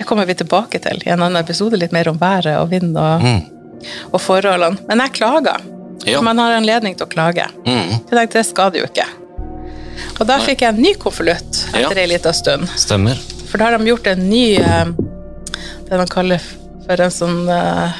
Det 0.00 0.06
kommer 0.08 0.24
vi 0.26 0.34
tilbake 0.40 0.78
til 0.80 1.02
i 1.04 1.10
en 1.12 1.20
annen 1.20 1.36
episode, 1.42 1.76
litt 1.76 1.92
mer 1.92 2.08
om 2.08 2.16
været 2.20 2.54
og 2.56 2.70
vind 2.72 2.96
og, 2.96 3.20
Mm. 3.20 3.42
og 4.14 4.20
forholdene. 4.20 4.78
Men 4.88 5.02
jeg 5.04 5.12
klager. 5.18 5.60
Ja. 6.08 6.22
Man 6.24 6.38
har 6.40 6.54
anledning 6.56 6.94
til 6.96 7.04
å 7.06 7.10
klage. 7.12 7.44
Mm. 7.66 7.90
Jeg 7.90 8.06
tenkte 8.08 8.38
det 8.40 8.46
skal 8.48 8.70
det 8.72 8.80
jo 8.80 8.86
ikke. 8.88 9.04
Og 10.18 10.26
da 10.26 10.38
fikk 10.40 10.62
jeg 10.64 10.72
en 10.74 10.80
ny 10.82 10.94
konvolutt 10.94 11.66
Ja. 11.74 11.84
etter 11.90 11.98
ei 12.00 12.06
lita 12.06 12.32
stund. 12.32 12.68
Stemmer. 12.80 13.18
For 13.50 13.58
da 13.58 13.64
har 13.68 13.76
de 13.78 13.84
gjort 13.90 14.06
en 14.06 14.28
ny 14.30 14.56
eh, 14.56 14.86
Det 15.90 15.98
man 15.98 16.06
kaller 16.08 16.40
for 16.86 17.00
en 17.02 17.10
sånn 17.10 17.48
eh, 17.50 17.92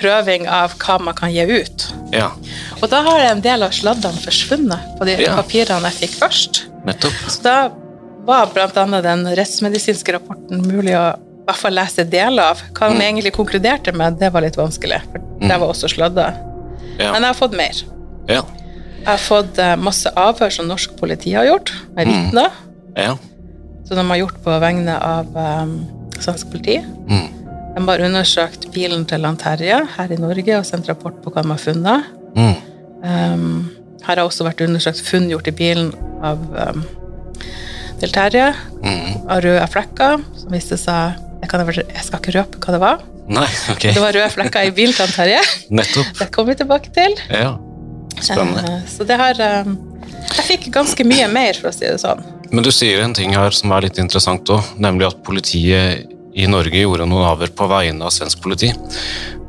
prøving 0.00 0.48
av 0.48 0.72
hva 0.80 0.98
man 1.00 1.14
kan 1.14 1.30
gi 1.32 1.44
ut. 1.44 1.86
Ja, 2.12 2.30
Og 2.82 2.88
da 2.90 3.02
har 3.02 3.20
en 3.30 3.40
del 3.40 3.62
av 3.62 3.70
sladdene 3.70 4.18
forsvunnet 4.18 4.98
på 4.98 5.04
de 5.06 5.16
Ja. 5.22 5.36
papirene 5.36 5.82
jeg 5.92 6.08
fikk 6.08 6.18
først. 6.18 6.62
nettopp. 6.84 7.12
Så 7.28 7.42
da 7.42 7.68
var 8.26 8.48
annet 8.78 9.02
den 9.04 9.26
rettsmedisinske 9.36 10.12
rapporten 10.16 10.62
mulig 10.66 10.94
å 10.98 11.04
i 11.42 11.44
hvert 11.48 11.58
fall 11.58 11.74
lese 11.74 12.04
deler 12.06 12.52
av. 12.52 12.60
Hva 12.72 12.88
de 12.88 12.94
Mm. 12.94 13.02
egentlig 13.02 13.32
konkluderte 13.34 13.92
med, 13.92 14.18
det 14.20 14.30
var 14.32 14.42
litt 14.42 14.56
vanskelig, 14.56 15.00
for 15.10 15.18
det 15.40 15.58
var 15.58 15.68
også 15.68 15.88
sladda. 15.90 16.28
Ja. 16.98 17.12
Men 17.12 17.22
jeg 17.22 17.34
har 17.34 17.34
fått 17.34 17.56
mer. 17.56 17.82
Ja. 18.28 18.42
Jeg 19.02 19.06
har 19.08 19.18
fått 19.18 19.58
eh, 19.58 19.74
masse 19.76 20.08
avhør 20.14 20.52
som 20.54 20.68
norsk 20.68 20.94
politi 20.96 21.32
har 21.34 21.44
gjort, 21.44 21.72
med 21.96 22.06
Mm. 22.06 22.50
ja. 22.96 23.16
som 23.84 23.96
de 23.96 24.04
har 24.08 24.16
gjort 24.16 24.38
på 24.44 24.60
vegne 24.60 24.94
av 25.02 25.26
um, 25.36 25.86
svensk 26.20 26.50
politi. 26.52 26.78
Mm. 27.08 27.28
De 27.74 27.88
har 27.88 27.98
undersøkt 28.06 28.70
bilen 28.72 29.04
til 29.04 29.24
han 29.24 29.36
Terje 29.36 29.80
her 29.96 30.12
i 30.12 30.16
Norge 30.16 30.58
og 30.58 30.64
sendt 30.64 30.88
rapport 30.88 31.20
på 31.24 31.32
hva 31.32 31.42
de 31.42 31.48
har 31.48 31.58
funnet. 31.58 32.04
Mm. 32.36 32.54
Um, 33.02 33.70
her 34.06 34.16
har 34.16 34.24
også 34.28 34.44
vært 34.46 34.60
undersøkt 34.60 35.00
funn 35.02 35.28
gjort 35.28 35.48
i 35.48 35.50
bilen 35.50 35.92
av 36.22 36.38
um, 36.76 36.84
til 38.02 38.12
Terje, 38.14 38.50
Mm. 38.82 39.28
av 39.30 39.40
røde 39.44 39.66
flekker, 39.70 40.22
som 40.42 40.50
viste 40.54 40.76
seg 40.80 41.14
jeg, 41.42 41.48
kan, 41.50 41.62
jeg 41.66 42.04
skal 42.06 42.20
ikke 42.20 42.34
røpe 42.36 42.58
hva 42.62 42.72
det 42.74 42.80
var. 42.82 43.00
Nei, 43.32 43.46
ok. 43.70 43.84
Det 43.94 44.02
var 44.02 44.12
røde 44.14 44.30
flekker 44.34 44.66
i 44.68 44.72
bilen 44.74 44.94
til 44.94 45.10
Terje. 45.14 45.40
Nettopp. 45.70 46.10
Det 46.18 46.28
kommer 46.34 46.52
vi 46.52 46.58
tilbake 46.62 46.92
til. 46.94 47.14
Ja. 47.30 47.56
Spennende. 48.22 48.62
Eh, 48.76 48.84
Så 48.90 49.06
det 49.06 49.16
har 49.18 49.38
um, 49.64 49.78
Jeg 50.36 50.44
fikk 50.46 50.68
ganske 50.74 51.04
mye 51.06 51.26
mer, 51.32 51.54
for 51.58 51.70
å 51.70 51.74
si 51.74 51.86
det 51.86 51.98
sånn. 52.02 52.22
Men 52.52 52.62
du 52.66 52.70
sier 52.70 53.00
en 53.02 53.14
ting 53.16 53.32
her 53.34 53.50
som 53.56 53.72
er 53.72 53.86
litt 53.86 53.98
interessant 53.98 54.46
òg, 54.52 54.62
nemlig 54.78 55.06
at 55.08 55.22
politiet 55.26 56.06
i 56.34 56.46
Norge 56.46 56.78
gjorde 56.78 57.06
noen 57.08 57.26
avhør 57.26 57.50
på 57.56 57.66
vegne 57.68 58.06
av 58.06 58.12
svensk 58.14 58.40
politi. 58.44 58.70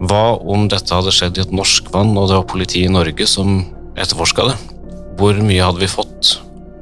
Hva 0.01 0.39
om 0.41 0.65
dette 0.71 0.93
hadde 0.95 1.11
skjedd 1.13 1.37
i 1.37 1.41
et 1.45 1.53
norsk 1.55 1.91
vann, 1.93 2.15
og 2.17 2.29
det 2.29 2.35
var 2.39 2.47
politiet 2.49 2.89
i 2.89 2.93
Norge 2.93 3.27
som 3.29 3.61
etterforska 3.95 4.49
det? 4.49 4.57
Hvor 5.19 5.37
mye 5.45 5.63
hadde 5.63 5.79
vi 5.83 5.87
fått 5.91 6.37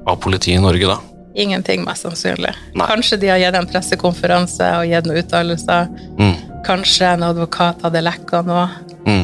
av 0.08 0.18
politiet 0.24 0.58
i 0.58 0.64
Norge 0.64 0.88
da? 0.88 0.98
Ingenting, 1.36 1.84
mest 1.88 2.04
sannsynlig. 2.04 2.52
Nei. 2.76 2.88
Kanskje 2.90 3.18
de 3.22 3.30
har 3.32 3.40
gitt 3.40 3.56
en 3.56 3.68
pressekonferanse 3.72 4.66
og 4.82 4.90
gitt 4.92 5.06
noen 5.08 5.22
uttalelser. 5.22 5.88
Mm. 6.20 6.34
Kanskje 6.68 7.08
en 7.14 7.24
advokat 7.24 7.82
hadde 7.86 8.02
lekka 8.04 8.42
noe. 8.46 8.66
Mm. 9.08 9.24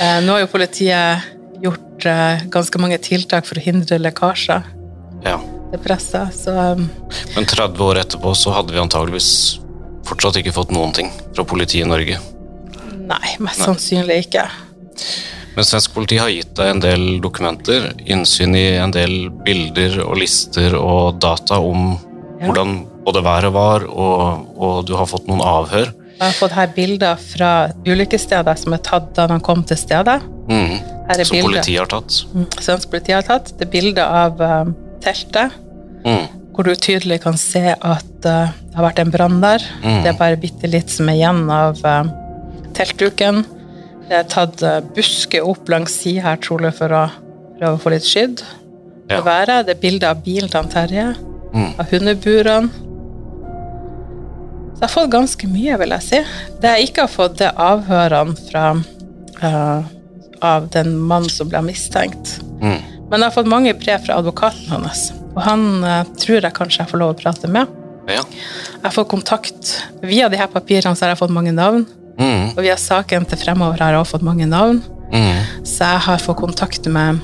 Eh, 0.00 0.18
nå 0.24 0.36
har 0.36 0.44
jo 0.44 0.50
politiet 0.52 1.26
gjort 1.62 2.06
eh, 2.06 2.44
ganske 2.54 2.78
mange 2.80 2.98
tiltak 3.02 3.46
for 3.48 3.58
å 3.58 3.64
hindre 3.64 3.98
lekkasjer 3.98 4.62
Ja. 5.26 5.38
til 5.72 5.80
pressa, 5.82 6.28
så 6.32 6.54
um, 6.78 6.84
Men 7.34 7.44
30 7.50 7.82
år 7.82 7.98
etterpå 8.04 8.34
så 8.38 8.52
hadde 8.54 8.72
vi 8.72 8.78
antageligvis 8.80 9.58
fortsatt 10.06 10.38
ikke 10.40 10.54
fått 10.54 10.70
noen 10.72 10.94
ting 10.94 11.10
fra 11.34 11.44
politiet 11.44 11.84
i 11.84 11.88
Norge. 11.88 12.20
nei, 13.08 13.34
mest 13.40 13.58
Nei. 13.58 13.66
sannsynlig 13.66 14.20
ikke. 14.28 14.46
Men 15.58 15.66
svensk 15.66 15.90
politi 15.96 16.20
har 16.22 16.30
gitt 16.30 16.52
deg 16.54 16.68
en 16.70 16.80
del 16.84 17.04
dokumenter, 17.24 17.88
innsyn 18.06 18.52
i 18.54 18.76
en 18.78 18.92
del 18.94 19.24
bilder 19.42 19.96
og 20.04 20.20
lister 20.20 20.76
og 20.78 21.16
data 21.22 21.58
om 21.58 21.96
Ja. 22.38 22.46
hvordan 22.46 22.76
både 23.02 23.22
været 23.26 23.50
var, 23.52 23.82
og, 23.90 24.44
og 24.54 24.84
du 24.86 24.92
har 24.94 25.08
fått 25.10 25.26
noen 25.26 25.40
avhør. 25.42 25.88
Jeg 25.90 26.22
har 26.22 26.36
fått 26.38 26.54
her 26.54 26.68
bilder 26.76 27.16
fra 27.18 27.48
ulykkessteder 27.86 28.54
som 28.60 28.76
er 28.76 28.82
tatt 28.86 29.08
da 29.16 29.26
de 29.26 29.40
kom 29.42 29.64
til 29.66 29.76
stedet. 29.80 30.20
Mm. 30.46 30.78
Her 31.08 31.18
er 31.18 31.24
Som 31.26 31.34
bilder. 31.40 31.48
politiet 31.50 31.78
har 31.82 31.90
tatt. 31.90 32.20
Mm, 32.34 32.46
Svensk 32.62 32.90
politi 32.94 33.12
har 33.18 33.26
tatt. 33.26 33.50
Det 33.58 33.66
er 33.66 33.72
bilder 33.74 34.14
av 34.22 34.40
um, 34.40 34.74
teltet, 35.02 35.50
Mm. 36.06 36.28
hvor 36.54 36.64
du 36.64 36.74
tydelig 36.78 37.20
kan 37.26 37.34
se 37.36 37.64
at 37.74 38.22
uh, 38.22 38.46
det 38.54 38.76
har 38.78 38.84
vært 38.86 38.98
en 39.02 39.10
brann 39.10 39.40
der. 39.42 39.58
Mm. 39.82 40.02
Det 40.04 40.12
er 40.14 40.18
bare 40.22 40.36
bitte 40.38 40.70
litt 40.70 40.88
som 40.94 41.08
er 41.10 41.18
igjen 41.18 41.50
av 41.50 41.82
uh, 41.82 42.04
teltduken. 42.78 43.42
Det 44.08 44.16
har 44.16 44.28
tatt 44.32 44.62
uh, 44.64 44.78
busker 44.96 45.44
opp 45.44 45.68
langs 45.68 45.94
sida 46.00 46.24
her, 46.30 46.40
trolig 46.40 46.72
for 46.78 46.92
å 46.96 47.04
prøve 47.58 47.74
å 47.76 47.80
få 47.82 47.92
litt 47.92 48.06
skydd. 48.08 48.42
Ja. 49.08 49.18
Det, 49.18 49.24
været. 49.26 49.66
det 49.68 49.74
er 49.76 49.82
bilder 49.82 50.12
av 50.14 50.22
bilen 50.24 50.52
til 50.52 50.70
Terje, 50.72 51.08
Mm. 51.48 51.70
av 51.80 51.88
hundeburene. 51.88 52.68
Så 54.74 54.82
jeg 54.82 54.84
har 54.84 54.92
fått 54.92 55.10
ganske 55.10 55.48
mye, 55.48 55.78
vil 55.80 55.94
jeg 55.96 56.04
si. 56.04 56.18
Det 56.60 56.72
jeg 56.74 56.90
ikke 56.90 57.06
har 57.06 57.10
fått, 57.10 57.38
det 57.40 57.46
er 57.48 57.62
avhørene 57.64 58.36
fra 58.50 58.64
uh, 59.42 59.88
av 60.44 60.68
den 60.74 60.92
mannen 61.00 61.32
som 61.32 61.48
ble 61.50 61.62
mistenkt. 61.66 62.36
Mm. 62.60 62.78
Men 63.08 63.16
jeg 63.16 63.24
har 63.24 63.34
fått 63.34 63.50
mange 63.50 63.72
brev 63.80 64.04
fra 64.04 64.20
advokaten 64.20 64.68
hans, 64.70 65.08
og 65.32 65.40
han 65.48 65.66
uh, 65.82 66.04
tror 66.20 66.44
jeg 66.44 66.54
kanskje 66.60 66.84
jeg 66.84 66.92
får 66.92 67.02
lov 67.02 67.14
å 67.16 67.18
prate 67.18 67.50
med. 67.50 67.72
Ja. 68.08 68.22
Jeg 68.22 68.84
har 68.86 68.94
fått 68.94 69.10
kontakt 69.10 69.72
Via 70.00 70.30
de 70.32 70.38
her 70.40 70.48
papirene 70.48 70.96
så 70.96 71.04
har 71.04 71.10
jeg 71.12 71.20
fått 71.20 71.34
mange 71.34 71.52
navn, 71.52 71.82
Mm. 72.18 72.56
og 72.56 72.62
via 72.64 72.74
saken 72.74 73.28
til 73.30 73.38
fremover 73.38 73.78
har 73.78 73.94
jeg 73.94 74.02
også 74.02 74.16
fått 74.16 74.26
mange 74.26 74.46
navn. 74.50 74.80
Mm. 75.12 75.64
Så 75.64 75.86
jeg 75.86 76.04
har 76.08 76.22
fått 76.22 76.40
kontakt 76.40 76.88
med 76.90 77.20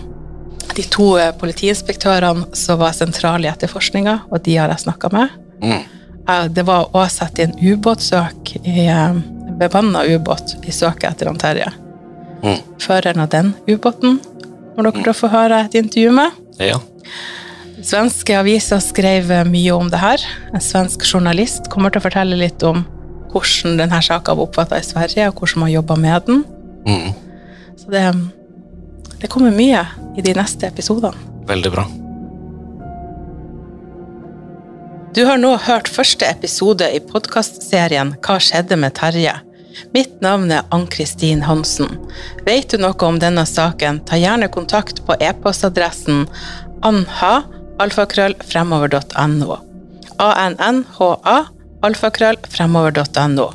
de 0.74 0.84
to 0.90 1.14
eh, 1.18 1.32
politiinspektørene 1.38 2.54
som 2.56 2.78
var 2.80 2.94
sentrale 2.96 3.48
i 3.48 3.50
etterforskninga, 3.50 4.20
og 4.30 4.42
de 4.46 4.56
har 4.58 4.72
jeg 4.72 4.86
snakka 4.86 5.10
med. 5.14 5.34
Mm. 5.62 5.82
Det 6.54 6.64
var 6.64 6.88
å 6.96 7.04
i 7.04 7.44
en 7.44 7.56
ubåtsøk 7.60 8.54
i 8.62 8.86
eh, 8.86 9.18
bemanna 9.58 10.04
ubåt 10.08 10.56
i 10.64 10.72
søket 10.72 11.10
etter 11.10 11.30
han 11.30 11.40
Terje. 11.40 11.72
Mm. 12.44 12.60
Føreren 12.80 13.24
av 13.24 13.30
den 13.32 13.52
ubåten 13.68 14.20
må 14.74 14.82
dere 14.82 15.04
mm. 15.04 15.16
få 15.18 15.30
høre 15.32 15.64
et 15.66 15.76
intervju 15.78 16.14
med. 16.16 16.42
Ja. 16.62 16.78
Svenske 17.84 18.38
aviser 18.38 18.80
skrev 18.80 19.30
eh, 19.32 19.46
mye 19.48 19.76
om 19.76 19.90
det 19.92 20.00
her. 20.00 20.24
En 20.54 20.64
svensk 20.64 21.04
journalist 21.04 21.68
kommer 21.72 21.92
til 21.92 22.00
å 22.00 22.06
fortelle 22.06 22.38
litt 22.40 22.64
om 22.66 22.84
hvordan 23.34 23.80
denne 23.82 24.00
saka 24.02 24.34
var 24.34 24.46
oppfatta 24.46 24.78
i 24.78 24.86
Sverige, 24.86 25.28
og 25.28 25.40
hvordan 25.42 25.64
man 25.64 25.74
jobba 25.74 25.98
med 25.98 26.30
den. 26.30 26.44
Mm. 26.86 27.12
Så 27.76 27.90
det, 27.90 28.06
det 29.20 29.30
kommer 29.32 29.54
mye 29.54 29.84
i 30.16 30.24
de 30.24 30.34
neste 30.38 30.70
episodene. 30.70 31.18
Veldig 31.48 31.74
bra. 31.74 31.84
Du 35.14 35.22
har 35.28 35.38
nå 35.38 35.52
hørt 35.62 35.86
første 35.86 36.26
episode 36.26 36.86
i 36.90 36.98
podkastserien 36.98 38.16
Hva 38.24 38.40
skjedde 38.42 38.74
med 38.80 38.96
Terje? 38.98 39.36
Mitt 39.94 40.16
navn 40.22 40.50
er 40.54 40.66
Ann-Kristin 40.74 41.44
Hansen. 41.46 42.00
Vet 42.46 42.72
du 42.72 42.82
noe 42.82 42.98
om 43.06 43.20
denne 43.22 43.44
saken, 43.46 44.00
ta 44.06 44.18
gjerne 44.18 44.50
kontakt 44.50 45.04
på 45.06 45.14
e-postadressen 45.22 46.24
anha 46.86 47.34
alfakrøll 47.82 48.34
fremover.no. 48.42 49.58
A-n-n-h-a 50.22 51.38
alfakrøll 51.86 52.40
fremover.no. 52.50 53.50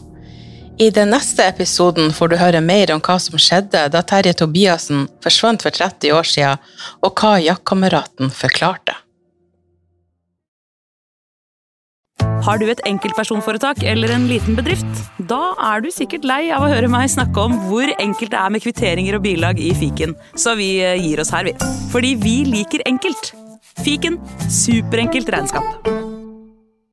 I 0.79 0.87
den 0.95 1.11
neste 1.11 1.43
episoden 1.43 2.13
får 2.15 2.31
du 2.31 2.37
høre 2.39 2.61
mer 2.63 2.93
om 2.93 3.01
hva 3.03 3.17
som 3.19 3.35
skjedde 3.35 3.81
da 3.91 3.99
Terje 4.07 4.31
Tobiassen 4.39 5.09
forsvant 5.23 5.65
for 5.65 5.75
30 5.75 6.15
år 6.15 6.29
siden, 6.29 6.65
og 7.03 7.19
hva 7.19 7.35
jaktkameraten 7.43 8.31
forklarte. 8.31 8.95
Har 12.45 12.59
du 12.61 12.69
et 12.71 12.81
enkeltpersonforetak 12.87 13.83
eller 13.83 14.13
en 14.15 14.27
liten 14.29 14.55
bedrift? 14.55 15.03
Da 15.29 15.53
er 15.73 15.83
du 15.83 15.89
sikkert 15.91 16.27
lei 16.27 16.45
av 16.55 16.63
å 16.63 16.71
høre 16.71 16.87
meg 16.91 17.11
snakke 17.11 17.43
om 17.43 17.57
hvor 17.67 17.91
enkelt 17.99 18.31
det 18.31 18.39
er 18.39 18.53
med 18.55 18.63
kvitteringer 18.63 19.19
og 19.19 19.25
bilag 19.27 19.59
i 19.59 19.73
fiken, 19.75 20.15
så 20.39 20.55
vi 20.59 20.77
eh, 20.79 20.95
gir 21.03 21.19
oss 21.19 21.33
her, 21.35 21.49
vi. 21.49 21.57
Fordi 21.91 22.15
vi 22.23 22.37
liker 22.47 22.85
enkelt. 22.87 23.33
Fiken 23.83 24.19
superenkelt 24.47 25.35
regnskap. 25.35 26.08